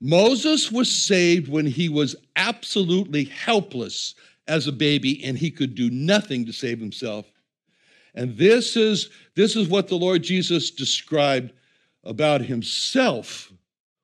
Moses 0.00 0.72
was 0.72 0.90
saved 0.90 1.48
when 1.48 1.66
he 1.66 1.88
was 1.88 2.16
absolutely 2.36 3.24
helpless 3.24 4.14
as 4.48 4.66
a 4.66 4.72
baby 4.72 5.22
and 5.24 5.38
he 5.38 5.50
could 5.50 5.74
do 5.74 5.88
nothing 5.90 6.44
to 6.46 6.52
save 6.52 6.80
himself. 6.80 7.26
And 8.14 8.36
this 8.36 8.76
is, 8.76 9.10
this 9.36 9.56
is 9.56 9.68
what 9.68 9.88
the 9.88 9.96
Lord 9.96 10.22
Jesus 10.22 10.70
described 10.70 11.52
about 12.04 12.40
himself 12.40 13.52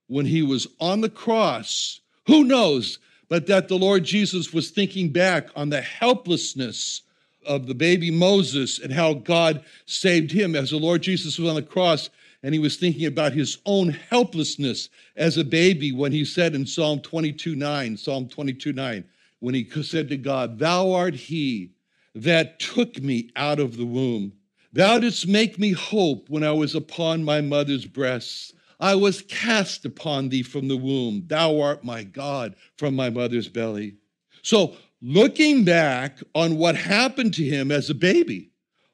when 0.06 0.24
he 0.24 0.42
was 0.42 0.68
on 0.80 1.00
the 1.00 1.10
cross. 1.10 2.00
Who 2.26 2.44
knows? 2.44 2.98
but 3.28 3.46
that 3.46 3.68
the 3.68 3.76
Lord 3.76 4.04
Jesus 4.04 4.52
was 4.52 4.70
thinking 4.70 5.10
back 5.10 5.48
on 5.54 5.68
the 5.68 5.82
helplessness 5.82 7.02
of 7.46 7.66
the 7.66 7.74
baby 7.74 8.10
Moses 8.10 8.78
and 8.78 8.92
how 8.92 9.14
God 9.14 9.64
saved 9.86 10.32
him 10.32 10.54
as 10.54 10.70
the 10.70 10.78
Lord 10.78 11.02
Jesus 11.02 11.38
was 11.38 11.48
on 11.48 11.54
the 11.54 11.62
cross. 11.62 12.10
And 12.42 12.54
he 12.54 12.60
was 12.60 12.76
thinking 12.76 13.06
about 13.06 13.32
his 13.32 13.58
own 13.66 13.88
helplessness 13.88 14.90
as 15.16 15.36
a 15.36 15.44
baby 15.44 15.92
when 15.92 16.12
he 16.12 16.24
said 16.24 16.54
in 16.54 16.66
Psalm 16.66 17.00
22 17.00 17.56
9, 17.56 17.96
Psalm 17.96 18.28
22 18.28 18.72
9, 18.72 19.04
when 19.40 19.54
he 19.54 19.68
said 19.82 20.08
to 20.08 20.16
God, 20.16 20.58
Thou 20.58 20.92
art 20.92 21.14
he 21.14 21.72
that 22.14 22.58
took 22.60 23.00
me 23.02 23.30
out 23.36 23.58
of 23.58 23.76
the 23.76 23.86
womb. 23.86 24.32
Thou 24.72 24.98
didst 24.98 25.26
make 25.26 25.58
me 25.58 25.72
hope 25.72 26.28
when 26.28 26.44
I 26.44 26.52
was 26.52 26.74
upon 26.74 27.24
my 27.24 27.40
mother's 27.40 27.86
breasts. 27.86 28.52
I 28.80 28.94
was 28.94 29.22
cast 29.22 29.84
upon 29.84 30.28
thee 30.28 30.42
from 30.42 30.68
the 30.68 30.76
womb. 30.76 31.24
Thou 31.26 31.60
art 31.60 31.82
my 31.82 32.04
God 32.04 32.54
from 32.76 32.94
my 32.94 33.10
mother's 33.10 33.48
belly. 33.48 33.96
So, 34.42 34.76
looking 35.02 35.64
back 35.64 36.20
on 36.34 36.58
what 36.58 36.76
happened 36.76 37.34
to 37.34 37.44
him 37.44 37.72
as 37.72 37.90
a 37.90 37.94
baby, 37.94 38.50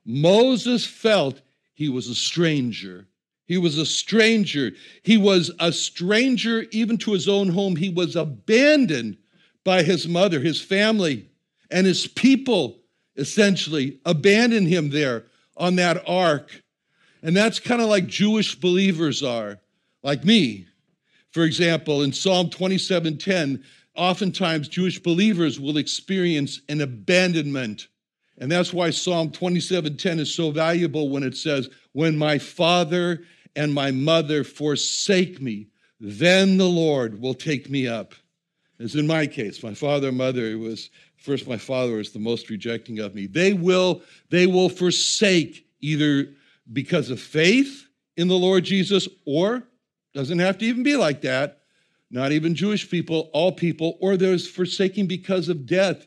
Moses 0.07 0.87
felt 0.87 1.43
he 1.75 1.89
was 1.89 2.09
a 2.09 2.15
stranger. 2.15 3.07
He 3.47 3.59
was 3.59 3.79
a 3.79 3.87
stranger. 3.87 4.73
He 5.03 5.17
was 5.17 5.51
a 5.61 5.73
stranger 5.73 6.67
even 6.71 6.97
to 6.99 7.13
his 7.13 7.29
own 7.29 7.49
home. 7.49 7.77
He 7.77 7.91
was 7.91 8.17
abandoned 8.17 9.19
by 9.65 9.83
his 9.83 10.09
mother, 10.09 10.41
his 10.41 10.61
family, 10.61 11.29
and 11.71 11.87
his 11.87 12.07
people 12.07 12.81
essentially 13.17 14.01
abandoned 14.05 14.69
him 14.69 14.91
there 14.91 15.25
on 15.57 15.77
that 15.77 16.03
ark. 16.09 16.63
And 17.23 17.37
that's 17.37 17.61
kind 17.61 17.81
of 17.81 17.89
like 17.89 18.07
Jewish 18.07 18.55
believers 18.55 19.23
are 19.23 19.61
like 20.03 20.25
me. 20.25 20.67
For 21.31 21.45
example, 21.45 22.03
in 22.03 22.13
Psalm 22.13 22.51
27:10, 22.51 23.63
oftentimes 23.97 24.69
Jewish 24.69 25.03
believers 25.03 25.59
will 25.59 25.79
experience 25.79 26.61
an 26.69 26.81
abandonment. 26.81 27.89
And 28.39 28.51
that's 28.51 28.73
why 28.73 28.91
Psalm 28.91 29.31
27:10 29.31 30.19
is 30.19 30.33
so 30.33 30.51
valuable 30.51 31.09
when 31.09 31.23
it 31.23 31.37
says, 31.37 31.69
"When 31.93 32.17
my 32.17 32.39
father 32.39 33.25
and 33.55 33.73
my 33.73 33.91
mother 33.91 34.43
forsake 34.43 35.41
me, 35.41 35.69
then 36.01 36.57
the 36.57 36.69
Lord 36.69 37.21
will 37.21 37.35
take 37.35 37.71
me 37.71 37.87
up." 37.87 38.15
As 38.81 38.97
in 38.97 39.07
my 39.07 39.27
case, 39.27 39.63
my 39.63 39.75
father 39.75 40.09
and 40.09 40.19
mother 40.19 40.59
was 40.59 40.91
first 41.17 41.47
my 41.47 41.57
father 41.57 41.97
was 41.97 42.11
the 42.11 42.19
most 42.19 42.51
rejecting 42.51 42.99
of 42.99 43.15
me. 43.15 43.27
They 43.27 43.53
will 43.53 44.03
they 44.31 44.47
will 44.47 44.69
forsake 44.69 45.67
either 45.81 46.35
because 46.73 47.11
of 47.11 47.21
faith 47.21 47.87
in 48.17 48.29
the 48.29 48.39
Lord 48.39 48.65
Jesus 48.65 49.09
or 49.25 49.69
doesn't 50.13 50.39
have 50.39 50.59
to 50.59 50.67
even 50.67 50.83
be 50.83 50.97
like 50.97 51.23
that. 51.23 51.61
Not 52.11 52.33
even 52.33 52.55
Jewish 52.55 52.89
people, 52.89 53.31
all 53.33 53.53
people, 53.53 53.97
or 54.01 54.17
there's 54.17 54.47
forsaking 54.47 55.07
because 55.07 55.49
of 55.49 55.67
death. 55.67 56.07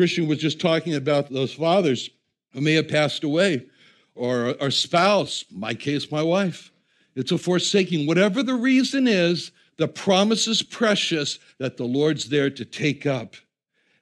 Christian 0.00 0.26
was 0.26 0.38
just 0.38 0.58
talking 0.58 0.94
about 0.94 1.28
those 1.28 1.52
fathers 1.52 2.08
who 2.54 2.62
may 2.62 2.72
have 2.72 2.88
passed 2.88 3.22
away, 3.22 3.66
or 4.14 4.54
a 4.58 4.72
spouse, 4.72 5.44
my 5.50 5.74
case, 5.74 6.10
my 6.10 6.22
wife. 6.22 6.72
It's 7.16 7.32
a 7.32 7.36
forsaking. 7.36 8.06
Whatever 8.06 8.42
the 8.42 8.54
reason 8.54 9.06
is, 9.06 9.50
the 9.76 9.86
promise 9.86 10.48
is 10.48 10.62
precious 10.62 11.38
that 11.58 11.76
the 11.76 11.84
Lord's 11.84 12.30
there 12.30 12.48
to 12.48 12.64
take 12.64 13.04
up. 13.04 13.36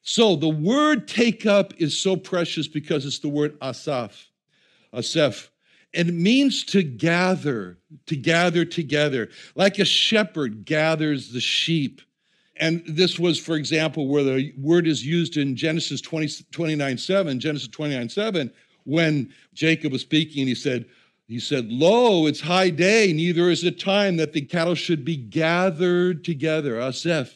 So 0.03 0.37
the 0.37 0.49
word 0.49 1.09
take 1.09 1.47
up 1.47 1.75
is 1.79 1.99
so 1.99 2.15
precious 2.15 2.69
because 2.69 3.05
it's 3.05 3.19
the 3.19 3.29
word 3.29 3.59
asaf, 3.61 4.31
asef. 4.95 5.49
And 5.95 6.11
it 6.11 6.15
means 6.15 6.63
to 6.67 6.85
gather, 6.85 7.77
to 8.07 8.15
gather 8.15 8.65
together, 8.65 9.31
like 9.57 9.81
a 9.81 9.85
shepherd 9.85 10.65
gathers 10.65 11.33
the 11.33 11.41
sheep. 11.41 12.03
And 12.61 12.83
this 12.87 13.19
was, 13.19 13.39
for 13.39 13.55
example, 13.55 14.09
where 14.09 14.25
the 14.25 14.53
word 14.59 14.87
is 14.87 15.05
used 15.05 15.37
in 15.37 15.57
Genesis 15.57 16.01
20, 16.01 16.45
29 16.51 16.99
7, 16.99 17.41
Genesis 17.41 17.69
29 17.69 18.09
7, 18.09 18.53
when 18.85 19.33
Jacob 19.55 19.93
was 19.93 20.03
speaking, 20.03 20.43
and 20.43 20.49
he 20.49 20.55
said, 20.55 20.87
He 21.27 21.41
said, 21.41 21.71
Lo, 21.71 22.27
it's 22.27 22.41
high 22.41 22.71
day, 22.71 23.13
neither 23.13 23.51
is 23.51 23.65
it 23.65 23.79
time 23.79 24.17
that 24.17 24.33
the 24.33 24.41
cattle 24.41 24.75
should 24.75 25.05
be 25.05 25.17
gathered 25.17 26.25
together. 26.25 26.77
Aseph, 26.77 27.33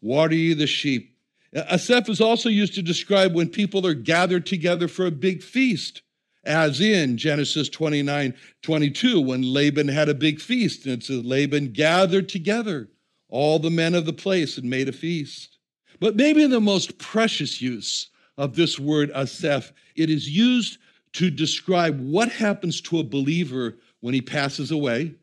water 0.00 0.34
ye 0.34 0.54
the 0.54 0.66
sheep. 0.66 1.16
Aseph 1.54 2.08
is 2.08 2.20
also 2.20 2.48
used 2.48 2.74
to 2.74 2.82
describe 2.82 3.34
when 3.34 3.48
people 3.48 3.86
are 3.86 3.94
gathered 3.94 4.46
together 4.46 4.88
for 4.88 5.04
a 5.04 5.10
big 5.10 5.42
feast, 5.42 6.02
as 6.44 6.80
in 6.80 7.18
Genesis 7.18 7.68
29 7.68 8.34
22, 8.62 9.20
when 9.20 9.42
Laban 9.42 9.88
had 9.88 10.08
a 10.08 10.14
big 10.14 10.40
feast. 10.40 10.86
And 10.86 10.94
it 10.94 11.04
says, 11.04 11.24
Laban 11.24 11.72
gathered 11.72 12.28
together 12.28 12.88
all 13.32 13.58
the 13.58 13.70
men 13.70 13.94
of 13.94 14.04
the 14.04 14.12
place 14.12 14.56
had 14.56 14.64
made 14.64 14.90
a 14.90 14.92
feast. 14.92 15.56
But 15.98 16.16
maybe 16.16 16.46
the 16.46 16.60
most 16.60 16.98
precious 16.98 17.62
use 17.62 18.10
of 18.36 18.54
this 18.54 18.78
word 18.78 19.10
aseph, 19.14 19.72
it 19.96 20.10
is 20.10 20.28
used 20.28 20.78
to 21.14 21.30
describe 21.30 21.98
what 21.98 22.30
happens 22.30 22.82
to 22.82 22.98
a 22.98 23.04
believer 23.04 23.78
when 24.00 24.12
he 24.12 24.20
passes 24.20 24.70
away 24.70 25.14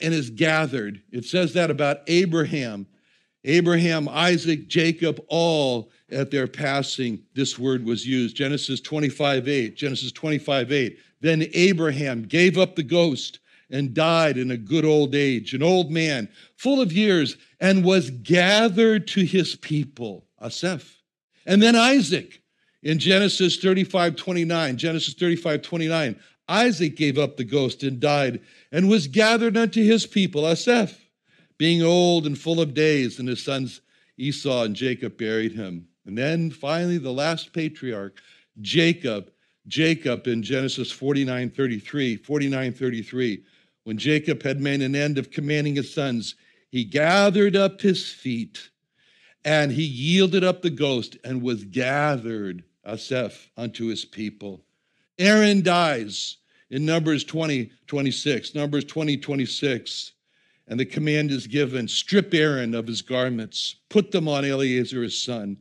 and 0.00 0.12
is 0.12 0.28
gathered. 0.28 1.00
It 1.12 1.24
says 1.24 1.54
that 1.54 1.70
about 1.70 2.00
Abraham. 2.08 2.86
Abraham, 3.44 4.06
Isaac, 4.10 4.68
Jacob, 4.68 5.18
all 5.28 5.90
at 6.10 6.30
their 6.30 6.46
passing, 6.46 7.22
this 7.34 7.58
word 7.58 7.86
was 7.86 8.06
used. 8.06 8.36
Genesis 8.36 8.82
25 8.82 9.48
8. 9.48 9.76
Genesis 9.76 10.12
25 10.12 10.72
8. 10.72 10.98
Then 11.22 11.46
Abraham 11.54 12.22
gave 12.22 12.58
up 12.58 12.76
the 12.76 12.82
ghost 12.82 13.38
and 13.70 13.94
died 13.94 14.36
in 14.36 14.50
a 14.50 14.56
good 14.56 14.84
old 14.84 15.14
age, 15.14 15.54
an 15.54 15.62
old 15.62 15.90
man, 15.90 16.28
full 16.56 16.80
of 16.80 16.92
years, 16.92 17.36
and 17.60 17.84
was 17.84 18.10
gathered 18.10 19.06
to 19.08 19.24
his 19.24 19.56
people. 19.56 20.26
Aseph. 20.42 20.96
And 21.46 21.62
then 21.62 21.76
Isaac 21.76 22.42
in 22.82 22.98
Genesis 22.98 23.56
35 23.56 24.16
29. 24.16 24.76
Genesis 24.76 25.14
35 25.14 25.62
29. 25.62 26.20
Isaac 26.48 26.96
gave 26.96 27.16
up 27.16 27.36
the 27.36 27.44
ghost 27.44 27.82
and 27.82 28.00
died 28.00 28.40
and 28.72 28.88
was 28.88 29.06
gathered 29.06 29.56
unto 29.56 29.84
his 29.84 30.06
people, 30.06 30.42
Aseph, 30.42 30.96
being 31.58 31.82
old 31.82 32.26
and 32.26 32.36
full 32.36 32.60
of 32.60 32.74
days, 32.74 33.18
and 33.18 33.28
his 33.28 33.42
sons 33.42 33.80
Esau 34.18 34.64
and 34.64 34.74
Jacob 34.74 35.16
buried 35.16 35.52
him. 35.52 35.86
And 36.04 36.16
then 36.18 36.50
finally, 36.50 36.98
the 36.98 37.12
last 37.12 37.52
patriarch, 37.52 38.20
Jacob, 38.60 39.30
Jacob 39.66 40.26
in 40.26 40.42
Genesis 40.42 40.90
49 40.90 41.50
33, 41.50 42.16
49 42.16 42.72
33. 42.72 43.44
When 43.90 43.98
Jacob 43.98 44.44
had 44.44 44.60
made 44.60 44.82
an 44.82 44.94
end 44.94 45.18
of 45.18 45.32
commanding 45.32 45.74
his 45.74 45.92
sons, 45.92 46.36
he 46.70 46.84
gathered 46.84 47.56
up 47.56 47.80
his 47.80 48.08
feet 48.08 48.70
and 49.44 49.72
he 49.72 49.82
yielded 49.82 50.44
up 50.44 50.62
the 50.62 50.70
ghost 50.70 51.16
and 51.24 51.42
was 51.42 51.64
gathered, 51.64 52.62
Aseph, 52.86 53.48
unto 53.56 53.86
his 53.86 54.04
people. 54.04 54.64
Aaron 55.18 55.62
dies 55.62 56.36
in 56.70 56.86
Numbers 56.86 57.24
20, 57.24 57.72
26. 57.88 58.54
Numbers 58.54 58.84
20, 58.84 59.16
26. 59.16 60.12
And 60.68 60.78
the 60.78 60.86
command 60.86 61.32
is 61.32 61.48
given 61.48 61.88
strip 61.88 62.32
Aaron 62.32 62.76
of 62.76 62.86
his 62.86 63.02
garments, 63.02 63.74
put 63.88 64.12
them 64.12 64.28
on 64.28 64.44
Eleazar 64.44 65.02
his 65.02 65.20
son. 65.20 65.56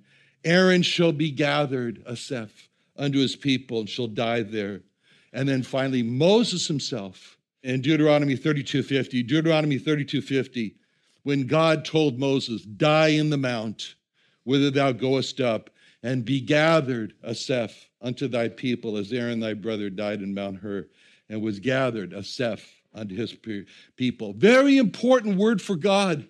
Aaron 0.46 0.84
shall 0.84 1.14
be 1.14 1.32
gathered, 1.32 2.04
Aseph, 2.06 2.70
unto 2.96 3.18
his 3.18 3.36
people, 3.36 3.80
and 3.80 3.90
shall 3.90 4.06
die 4.06 4.44
there. 4.44 4.82
And 5.34 5.50
then 5.50 5.64
finally, 5.64 6.04
Moses 6.04 6.68
himself 6.68 7.38
in 7.64 7.82
Deuteronomy 7.82 8.36
32:50, 8.36 9.24
Deuteronomy 9.24 9.78
32:50, 9.78 10.76
when 11.24 11.48
God 11.48 11.84
told 11.84 12.18
Moses, 12.18 12.64
Die 12.64 13.08
in 13.10 13.30
the 13.30 13.38
mount, 13.38 13.96
whither 14.44 14.72
thou 14.72 14.92
goest 14.92 15.42
up, 15.42 15.70
and 16.02 16.24
be 16.24 16.40
gathered, 16.40 17.14
Aseph, 17.24 17.90
unto 18.02 18.28
thy 18.28 18.48
people, 18.48 18.98
as 18.98 19.12
Aaron 19.12 19.40
thy 19.40 19.54
brother 19.54 19.90
died 19.90 20.22
in 20.22 20.34
Mount 20.34 20.60
Hor, 20.62 20.88
and 21.28 21.42
was 21.42 21.60
gathered, 21.60 22.14
Aseph, 22.14 22.64
unto 22.94 23.16
his 23.16 23.36
people. 23.98 24.34
Very 24.34 24.78
important 24.78 25.38
word 25.38 25.62
for 25.62 25.76
God. 25.76 26.28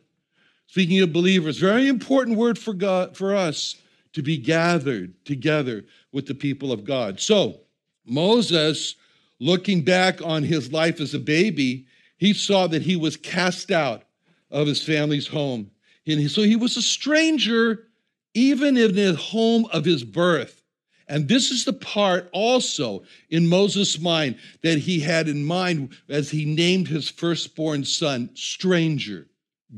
Speaking 0.67 1.00
of 1.01 1.13
believers, 1.13 1.57
very 1.57 1.88
important 1.88 2.38
word 2.38 2.57
for 2.57 2.74
God 2.74 3.15
for 3.15 3.36
us 3.36 3.75
to 4.13 4.21
be 4.21 4.38
gathered 4.38 5.13
together 5.25 5.86
with 6.12 6.25
the 6.25 6.36
people 6.36 6.71
of 6.71 6.83
God. 6.83 7.19
So, 7.19 7.62
Moses, 8.05 8.95
looking 9.39 9.84
back 9.84 10.22
on 10.22 10.43
his 10.43 10.72
life 10.72 11.00
as 11.00 11.13
a 11.13 11.19
baby, 11.19 11.85
he 12.18 12.33
saw 12.33 12.68
that 12.68 12.81
he 12.81 12.96
was 12.96 13.18
cast 13.18 13.72
out 13.72 14.03
of 14.51 14.68
his 14.68 14.83
family's 14.83 15.27
home. 15.27 15.72
And 16.05 16.29
so 16.29 16.42
he 16.42 16.55
was 16.55 16.75
a 16.75 16.81
stranger 16.81 17.87
even 18.33 18.77
in 18.77 18.96
the 18.96 19.16
home 19.16 19.66
of 19.72 19.85
his 19.85 20.03
birth. 20.03 20.64
And 21.07 21.27
this 21.27 21.50
is 21.50 21.66
the 21.66 21.74
part 21.74 22.29
also 22.33 23.03
in 23.31 23.48
Moses' 23.48 24.00
mind 24.00 24.37
that 24.61 24.77
he 24.77 25.00
had 25.00 25.27
in 25.27 25.44
mind 25.44 25.96
as 26.07 26.29
he 26.29 26.46
named 26.46 26.87
his 26.87 27.09
firstborn 27.09 27.83
son 27.83 28.29
stranger, 28.35 29.27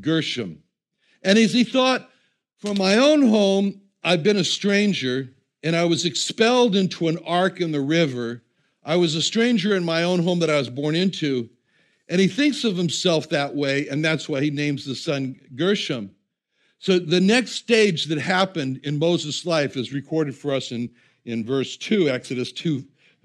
Gershom. 0.01 0.61
And 1.23 1.39
as 1.39 1.53
he 1.53 1.63
thought, 1.63 2.09
from 2.57 2.77
my 2.77 2.97
own 2.97 3.27
home, 3.27 3.81
I've 4.03 4.23
been 4.23 4.37
a 4.37 4.43
stranger, 4.43 5.29
and 5.63 5.75
I 5.75 5.85
was 5.85 6.05
expelled 6.05 6.75
into 6.75 7.07
an 7.07 7.17
ark 7.25 7.61
in 7.61 7.71
the 7.71 7.81
river. 7.81 8.43
I 8.83 8.95
was 8.95 9.15
a 9.15 9.21
stranger 9.21 9.75
in 9.75 9.83
my 9.83 10.03
own 10.03 10.23
home 10.23 10.39
that 10.39 10.49
I 10.49 10.57
was 10.57 10.69
born 10.69 10.95
into. 10.95 11.49
And 12.09 12.19
he 12.19 12.27
thinks 12.27 12.63
of 12.63 12.75
himself 12.75 13.29
that 13.29 13.55
way, 13.55 13.87
and 13.87 14.03
that's 14.03 14.27
why 14.27 14.41
he 14.41 14.51
names 14.51 14.85
the 14.85 14.95
son 14.95 15.39
Gershom. 15.55 16.11
So 16.79 16.99
the 16.99 17.21
next 17.21 17.51
stage 17.51 18.05
that 18.05 18.17
happened 18.17 18.81
in 18.83 18.99
Moses' 18.99 19.45
life 19.45 19.77
is 19.77 19.93
recorded 19.93 20.35
for 20.35 20.53
us 20.53 20.71
in, 20.71 20.89
in 21.25 21.45
verse 21.45 21.77
2, 21.77 22.09
Exodus 22.09 22.51
2, 22.51 22.83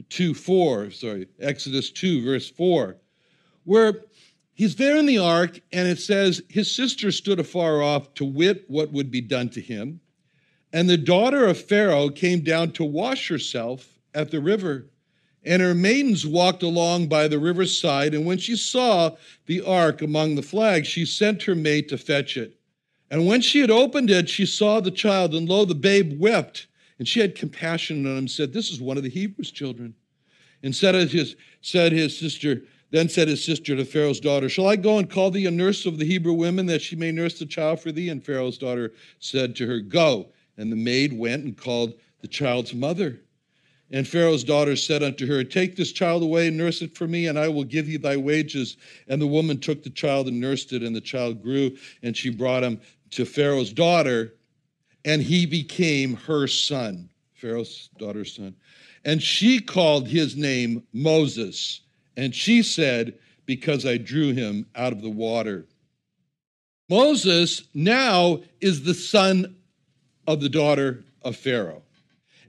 2, 0.09 0.35
4, 0.35 0.91
sorry, 0.91 1.27
Exodus 1.41 1.91
2, 1.91 2.23
verse 2.23 2.51
4, 2.51 2.99
where 3.65 4.03
he's 4.53 4.77
there 4.77 4.97
in 4.99 5.07
the 5.07 5.19
ark, 5.19 5.59
and 5.73 5.89
it 5.89 5.99
says, 5.99 6.43
His 6.49 6.71
sister 6.71 7.11
stood 7.11 7.41
afar 7.41 7.83
off 7.83 8.13
to 8.15 8.25
wit 8.25 8.67
what 8.69 8.93
would 8.93 9.11
be 9.11 9.23
done 9.23 9.49
to 9.49 9.61
him. 9.61 10.01
And 10.73 10.89
the 10.89 10.99
daughter 10.99 11.47
of 11.47 11.59
Pharaoh 11.59 12.11
came 12.11 12.41
down 12.41 12.73
to 12.73 12.85
wash 12.85 13.29
herself 13.29 13.99
at 14.15 14.31
the 14.31 14.41
river. 14.41 14.91
And 15.47 15.63
her 15.63 15.75
maidens 15.75 16.27
walked 16.27 16.65
along 16.65 17.07
by 17.07 17.29
the 17.29 17.39
river's 17.39 17.81
side, 17.81 18.15
and 18.15 18.27
when 18.27 18.39
she 18.39 18.57
saw 18.57 19.13
the 19.47 19.63
ark 19.63 20.03
among 20.03 20.35
the 20.35 20.43
flags, 20.43 20.89
she 20.89 21.07
sent 21.07 21.45
her 21.45 21.55
maid 21.55 21.89
to 21.91 21.97
fetch 21.97 22.37
it. 22.37 22.59
And 23.13 23.29
when 23.29 23.41
she 23.41 23.61
had 23.61 23.71
opened 23.71 24.11
it, 24.11 24.29
she 24.29 24.45
saw 24.45 24.81
the 24.81 24.91
child, 24.91 25.37
and 25.37 25.49
lo, 25.49 25.65
the 25.65 25.77
babe 25.77 26.21
wept. 26.21 26.67
And 26.99 27.07
she 27.07 27.21
had 27.21 27.37
compassion 27.37 28.05
on 28.07 28.13
him, 28.13 28.19
and 28.19 28.31
said, 28.31 28.53
This 28.53 28.71
is 28.71 28.81
one 28.81 28.97
of 28.97 29.05
the 29.05 29.09
Hebrews' 29.09 29.53
children. 29.53 29.95
And 30.65 30.75
said 30.75 30.97
his, 30.97 31.37
said 31.61 31.93
his 31.93 32.19
sister, 32.19 32.63
then 32.91 33.09
said 33.09 33.29
his 33.29 33.45
sister 33.45 33.77
to 33.77 33.85
Pharaoh's 33.85 34.19
daughter, 34.19 34.49
Shall 34.49 34.67
I 34.67 34.75
go 34.75 34.99
and 34.99 35.09
call 35.09 35.31
thee 35.31 35.47
a 35.47 35.51
nurse 35.53 35.87
of 35.87 35.99
the 35.99 36.07
Hebrew 36.07 36.33
women, 36.33 36.67
that 36.67 36.83
she 36.83 36.97
may 36.97 37.13
nurse 37.13 37.39
the 37.39 37.47
child 37.47 37.79
for 37.79 37.93
thee? 37.93 38.09
And 38.09 38.25
Pharaoh's 38.25 38.59
daughter 38.59 38.95
said 39.21 39.55
to 39.57 39.67
her, 39.69 39.79
Go. 39.79 40.33
And 40.57 40.73
the 40.73 40.77
maid 40.77 41.13
went 41.13 41.45
and 41.45 41.57
called 41.57 41.95
the 42.21 42.29
child's 42.29 42.75
mother. 42.75 43.21
And 43.91 44.07
Pharaoh's 44.07 44.43
daughter 44.43 44.75
said 44.75 45.03
unto 45.03 45.27
her, 45.27 45.45
Take 45.45 45.77
this 45.77 45.93
child 45.93 46.23
away 46.23 46.49
and 46.49 46.57
nurse 46.57 46.83
it 46.83 46.97
for 46.97 47.07
me, 47.07 47.29
and 47.29 47.39
I 47.39 47.49
will 47.49 47.65
give 47.65 47.89
you 47.89 47.99
thy 47.99 48.17
wages. 48.17 48.77
And 49.07 49.23
the 49.23 49.27
woman 49.27 49.59
took 49.59 49.83
the 49.83 49.91
child 49.91 50.27
and 50.27 50.41
nursed 50.41 50.73
it, 50.73 50.83
and 50.83 50.95
the 50.95 51.01
child 51.01 51.43
grew, 51.43 51.77
and 52.03 52.17
she 52.17 52.31
brought 52.31 52.65
him 52.65 52.81
to 53.11 53.25
Pharaoh's 53.25 53.73
daughter, 53.73 54.35
and 55.05 55.23
he 55.23 55.47
became 55.47 56.17
her 56.17 56.49
son, 56.49 57.09
Pharaoh's 57.35 57.89
daughter's 57.97 58.35
son. 58.35 58.57
And 59.05 59.23
she 59.23 59.61
called 59.61 60.09
his 60.09 60.37
name 60.37 60.83
Moses. 60.93 61.83
And 62.17 62.35
she 62.35 62.63
said, 62.63 63.17
Because 63.45 63.87
I 63.87 63.99
drew 63.99 64.33
him 64.33 64.67
out 64.75 64.93
of 64.93 65.01
the 65.01 65.11
water. 65.11 65.67
Moses 66.89 67.65
now 67.73 68.41
is 68.61 68.83
the 68.83 68.95
son 68.95 69.57
of 70.27 70.41
the 70.41 70.49
daughter 70.49 71.05
of 71.23 71.37
Pharaoh. 71.37 71.83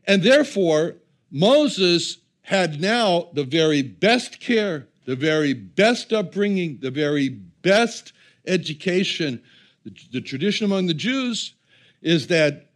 And 0.08 0.24
therefore, 0.24 0.96
Moses 1.32 2.18
had 2.42 2.80
now 2.80 3.30
the 3.34 3.44
very 3.44 3.82
best 3.82 4.40
care, 4.40 4.88
the 5.06 5.16
very 5.16 5.54
best 5.54 6.14
upbringing, 6.14 6.80
the 6.82 6.92
very 6.92 7.30
best 7.30 8.14
education. 8.46 9.42
The, 9.84 9.94
the, 10.14 10.22
tradition 10.22 10.66
among 10.66 10.88
the 10.88 10.94
Jews 10.94 11.54
is 12.02 12.28
that 12.28 12.70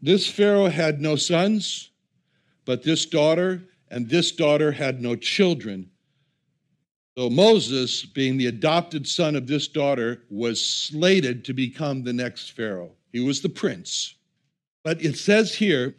this 0.00 0.28
Pharaoh 0.28 0.68
had 0.68 1.00
no 1.00 1.16
sons, 1.16 1.90
but 2.64 2.84
this 2.84 3.06
daughter, 3.06 3.64
and 3.90 4.08
this 4.08 4.30
daughter 4.30 4.70
had 4.70 5.02
no 5.02 5.16
children. 5.16 5.90
So 7.16 7.28
Moses, 7.28 8.04
being 8.04 8.36
the 8.36 8.46
adopted 8.46 9.08
son 9.08 9.34
of 9.34 9.48
this 9.48 9.66
daughter, 9.66 10.22
was 10.30 10.64
slated 10.64 11.44
to 11.46 11.52
become 11.52 12.04
the 12.04 12.12
next 12.12 12.52
Pharaoh. 12.52 12.92
He 13.12 13.18
was 13.18 13.40
the 13.40 13.48
prince. 13.48 14.14
But 14.84 15.02
it 15.02 15.16
says 15.16 15.54
here 15.54 15.96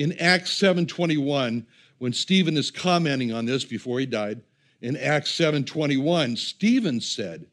in 0.00 0.14
Acts 0.18 0.50
7:21 0.58 1.66
when 1.98 2.14
Stephen 2.14 2.56
is 2.56 2.70
commenting 2.70 3.32
on 3.32 3.44
this 3.44 3.64
before 3.64 4.00
he 4.00 4.06
died 4.06 4.40
in 4.80 4.96
Acts 4.96 5.30
7:21 5.30 6.38
Stephen 6.38 7.02
said 7.02 7.44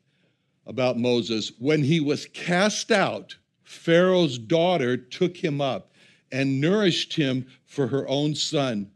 about 0.65 0.97
Moses 0.97 1.51
when 1.59 1.83
he 1.83 1.99
was 1.99 2.27
cast 2.27 2.89
out 2.89 3.35
Pharaoh's 3.63 4.37
daughter 4.37 4.95
took 4.95 5.35
him 5.35 5.59
up 5.59 5.91
and 6.31 6.61
nourished 6.61 7.13
him 7.15 7.45
for 7.65 7.87
her 7.87 8.07
own 8.07 8.33
son 8.33 8.91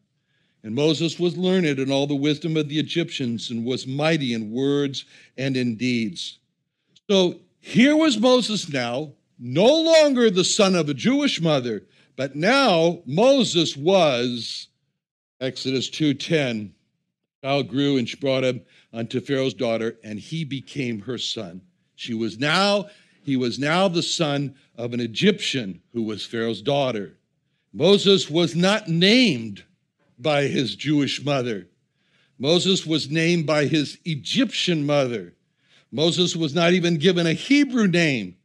And 0.63 0.73
Moses 0.73 1.19
was 1.19 1.35
learned 1.35 1.65
in 1.65 1.91
all 1.91 2.07
the 2.07 2.15
wisdom 2.15 2.55
of 2.55 2.69
the 2.69 2.79
Egyptians 2.79 3.51
and 3.51 3.65
was 3.65 3.85
mighty 3.85 4.33
in 4.33 4.51
words 4.51 5.03
and 5.37 5.57
in 5.57 5.75
deeds. 5.75 6.39
So 7.09 7.41
here 7.59 7.97
was 7.97 8.17
Moses 8.17 8.69
now, 8.69 9.11
no 9.37 9.65
longer 9.65 10.29
the 10.29 10.45
son 10.45 10.73
of 10.75 10.87
a 10.87 10.93
Jewish 10.93 11.41
mother, 11.41 11.83
but 12.21 12.36
now 12.36 13.01
Moses 13.07 13.75
was, 13.75 14.67
Exodus 15.39 15.89
2:10, 15.89 16.69
child 17.43 17.67
grew 17.67 17.97
and 17.97 18.07
she 18.07 18.15
brought 18.15 18.43
him 18.43 18.62
unto 18.93 19.19
Pharaoh's 19.19 19.55
daughter, 19.55 19.97
and 20.03 20.19
he 20.19 20.43
became 20.43 20.99
her 20.99 21.17
son. 21.17 21.62
She 21.95 22.13
was 22.13 22.38
now, 22.38 22.89
he 23.23 23.38
was 23.38 23.57
now 23.57 23.88
the 23.88 24.03
son 24.03 24.53
of 24.75 24.93
an 24.93 24.99
Egyptian 24.99 25.81
who 25.93 26.03
was 26.03 26.23
Pharaoh's 26.23 26.62
daughter. 26.62 27.17
Moses 27.73 28.29
was 28.29 28.55
not 28.55 28.88
named 28.88 29.63
by 30.19 30.43
his 30.43 30.75
Jewish 30.75 31.25
mother. 31.25 31.69
Moses 32.38 32.86
was 32.86 33.10
named 33.10 33.47
by 33.47 33.65
his 33.65 33.97
Egyptian 34.05 34.86
mother. 34.86 35.34
Moses 35.91 36.36
was 36.36 36.53
not 36.53 36.73
even 36.73 36.97
given 36.97 37.25
a 37.25 37.34
Hebrew 37.34 37.88
name, 37.88 38.36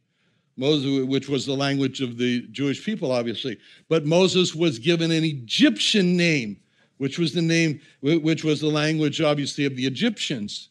Moses, 0.57 1.05
which 1.05 1.29
was 1.29 1.45
the 1.45 1.55
language 1.55 2.01
of 2.01 2.17
the 2.17 2.41
Jewish 2.51 2.83
people, 2.83 3.11
obviously. 3.11 3.57
But 3.89 4.05
Moses 4.05 4.55
was 4.55 4.79
given 4.79 5.11
an 5.11 5.23
Egyptian 5.23 6.17
name, 6.17 6.57
which 6.97 7.19
was 7.19 7.33
the 7.33 7.41
name, 7.41 7.79
which 8.01 8.43
was 8.43 8.59
the 8.59 8.67
language, 8.67 9.21
obviously, 9.21 9.65
of 9.65 9.75
the 9.75 9.85
Egyptians. 9.85 10.69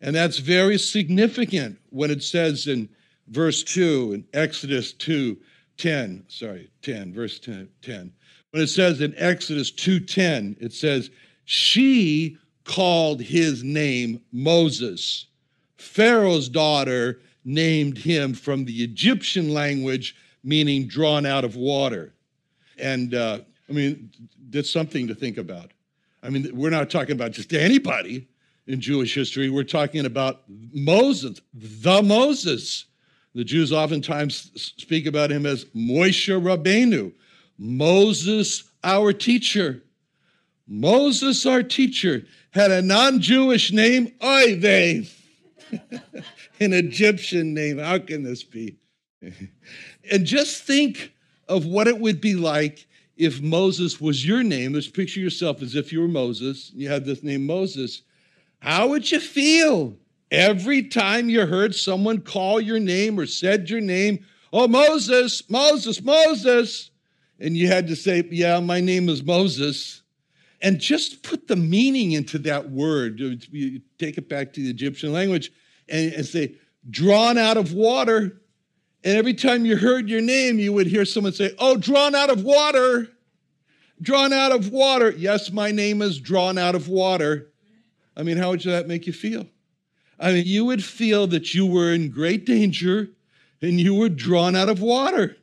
And 0.00 0.14
that's 0.14 0.38
very 0.38 0.78
significant 0.78 1.78
when 1.90 2.10
it 2.10 2.22
says 2.22 2.66
in 2.66 2.88
verse 3.28 3.62
2 3.62 4.12
in 4.14 4.24
Exodus 4.32 4.92
2 4.92 5.36
10, 5.76 6.24
sorry, 6.28 6.70
10, 6.82 7.12
verse 7.12 7.40
10, 7.40 7.68
10 7.82 8.12
when 8.54 8.62
it 8.62 8.68
says 8.68 9.00
in 9.00 9.12
Exodus 9.16 9.72
2:10, 9.72 10.56
it 10.60 10.72
says, 10.72 11.10
"She 11.44 12.36
called 12.62 13.20
his 13.20 13.64
name 13.64 14.20
Moses. 14.30 15.26
Pharaoh's 15.76 16.48
daughter 16.48 17.20
named 17.44 17.98
him 17.98 18.34
from 18.34 18.64
the 18.64 18.82
Egyptian 18.82 19.52
language, 19.52 20.16
meaning 20.42 20.86
drawn 20.86 21.26
out 21.26 21.44
of 21.44 21.56
water." 21.56 22.14
And 22.78 23.14
uh, 23.14 23.40
I 23.68 23.72
mean, 23.72 24.10
that's 24.50 24.70
something 24.70 25.06
to 25.08 25.14
think 25.14 25.38
about. 25.38 25.72
I 26.22 26.30
mean, 26.30 26.50
we're 26.54 26.70
not 26.70 26.90
talking 26.90 27.12
about 27.12 27.32
just 27.32 27.52
anybody 27.52 28.26
in 28.66 28.80
Jewish 28.80 29.14
history. 29.14 29.50
We're 29.50 29.64
talking 29.64 30.06
about 30.06 30.42
Moses, 30.48 31.40
the 31.52 32.02
Moses. 32.02 32.86
The 33.34 33.44
Jews 33.44 33.72
oftentimes 33.72 34.52
speak 34.54 35.06
about 35.06 35.30
him 35.30 35.44
as 35.44 35.64
Moshe 35.66 36.40
Rabbeinu, 36.40 37.12
Moses, 37.58 38.64
our 38.82 39.12
teacher. 39.12 39.82
Moses, 40.66 41.44
our 41.44 41.62
teacher, 41.62 42.24
had 42.52 42.70
a 42.70 42.80
non 42.80 43.20
Jewish 43.20 43.72
name, 43.72 44.12
oy 44.22 44.56
vey, 44.58 45.08
an 46.60 46.72
Egyptian 46.72 47.54
name. 47.54 47.78
How 47.78 47.98
can 47.98 48.22
this 48.22 48.42
be? 48.42 48.76
and 50.10 50.24
just 50.24 50.62
think 50.64 51.12
of 51.48 51.66
what 51.66 51.88
it 51.88 51.98
would 51.98 52.20
be 52.20 52.34
like 52.34 52.86
if 53.16 53.40
Moses 53.40 54.00
was 54.00 54.26
your 54.26 54.42
name. 54.42 54.74
Just 54.74 54.94
picture 54.94 55.20
yourself 55.20 55.62
as 55.62 55.74
if 55.74 55.92
you 55.92 56.00
were 56.00 56.08
Moses, 56.08 56.70
you 56.74 56.88
had 56.88 57.04
this 57.04 57.22
name 57.22 57.46
Moses. 57.46 58.02
How 58.60 58.88
would 58.88 59.10
you 59.10 59.20
feel 59.20 59.96
every 60.30 60.82
time 60.82 61.28
you 61.28 61.46
heard 61.46 61.74
someone 61.74 62.20
call 62.20 62.60
your 62.60 62.80
name 62.80 63.18
or 63.18 63.26
said 63.26 63.68
your 63.68 63.80
name? 63.80 64.24
Oh, 64.52 64.68
Moses, 64.68 65.48
Moses, 65.50 66.02
Moses 66.02 66.90
and 67.40 67.56
you 67.56 67.68
had 67.68 67.88
to 67.88 67.96
say, 67.96 68.26
Yeah, 68.30 68.60
my 68.60 68.80
name 68.80 69.08
is 69.08 69.22
Moses. 69.22 70.02
And 70.62 70.78
just 70.78 71.22
put 71.22 71.46
the 71.46 71.56
meaning 71.56 72.12
into 72.12 72.38
that 72.38 72.70
word. 72.70 73.18
Take 73.98 74.16
it 74.16 74.28
back 74.28 74.52
to 74.54 74.62
the 74.62 74.70
Egyptian 74.70 75.12
language 75.12 75.52
and, 75.88 76.12
and 76.12 76.26
say, 76.26 76.54
drawn 76.88 77.38
out 77.38 77.56
of 77.56 77.72
water. 77.72 78.40
And 79.02 79.16
every 79.16 79.34
time 79.34 79.66
you 79.66 79.76
heard 79.76 80.08
your 80.08 80.20
name, 80.20 80.58
you 80.58 80.72
would 80.72 80.86
hear 80.86 81.04
someone 81.04 81.32
say, 81.32 81.54
Oh, 81.58 81.76
drawn 81.76 82.14
out 82.14 82.30
of 82.30 82.42
water. 82.42 83.08
Drawn 84.00 84.32
out 84.32 84.52
of 84.52 84.70
water. 84.70 85.10
Yes, 85.10 85.52
my 85.52 85.70
name 85.70 86.02
is 86.02 86.18
drawn 86.18 86.58
out 86.58 86.74
of 86.74 86.88
water. 86.88 87.50
I 88.16 88.22
mean, 88.22 88.36
how 88.36 88.50
would 88.50 88.62
that 88.62 88.88
make 88.88 89.06
you 89.06 89.12
feel? 89.12 89.46
I 90.18 90.32
mean, 90.32 90.44
you 90.46 90.64
would 90.64 90.84
feel 90.84 91.26
that 91.28 91.54
you 91.54 91.66
were 91.66 91.92
in 91.92 92.10
great 92.10 92.44
danger 92.44 93.08
and 93.60 93.80
you 93.80 93.94
were 93.94 94.08
drawn 94.08 94.54
out 94.54 94.68
of 94.68 94.80
water. 94.80 95.36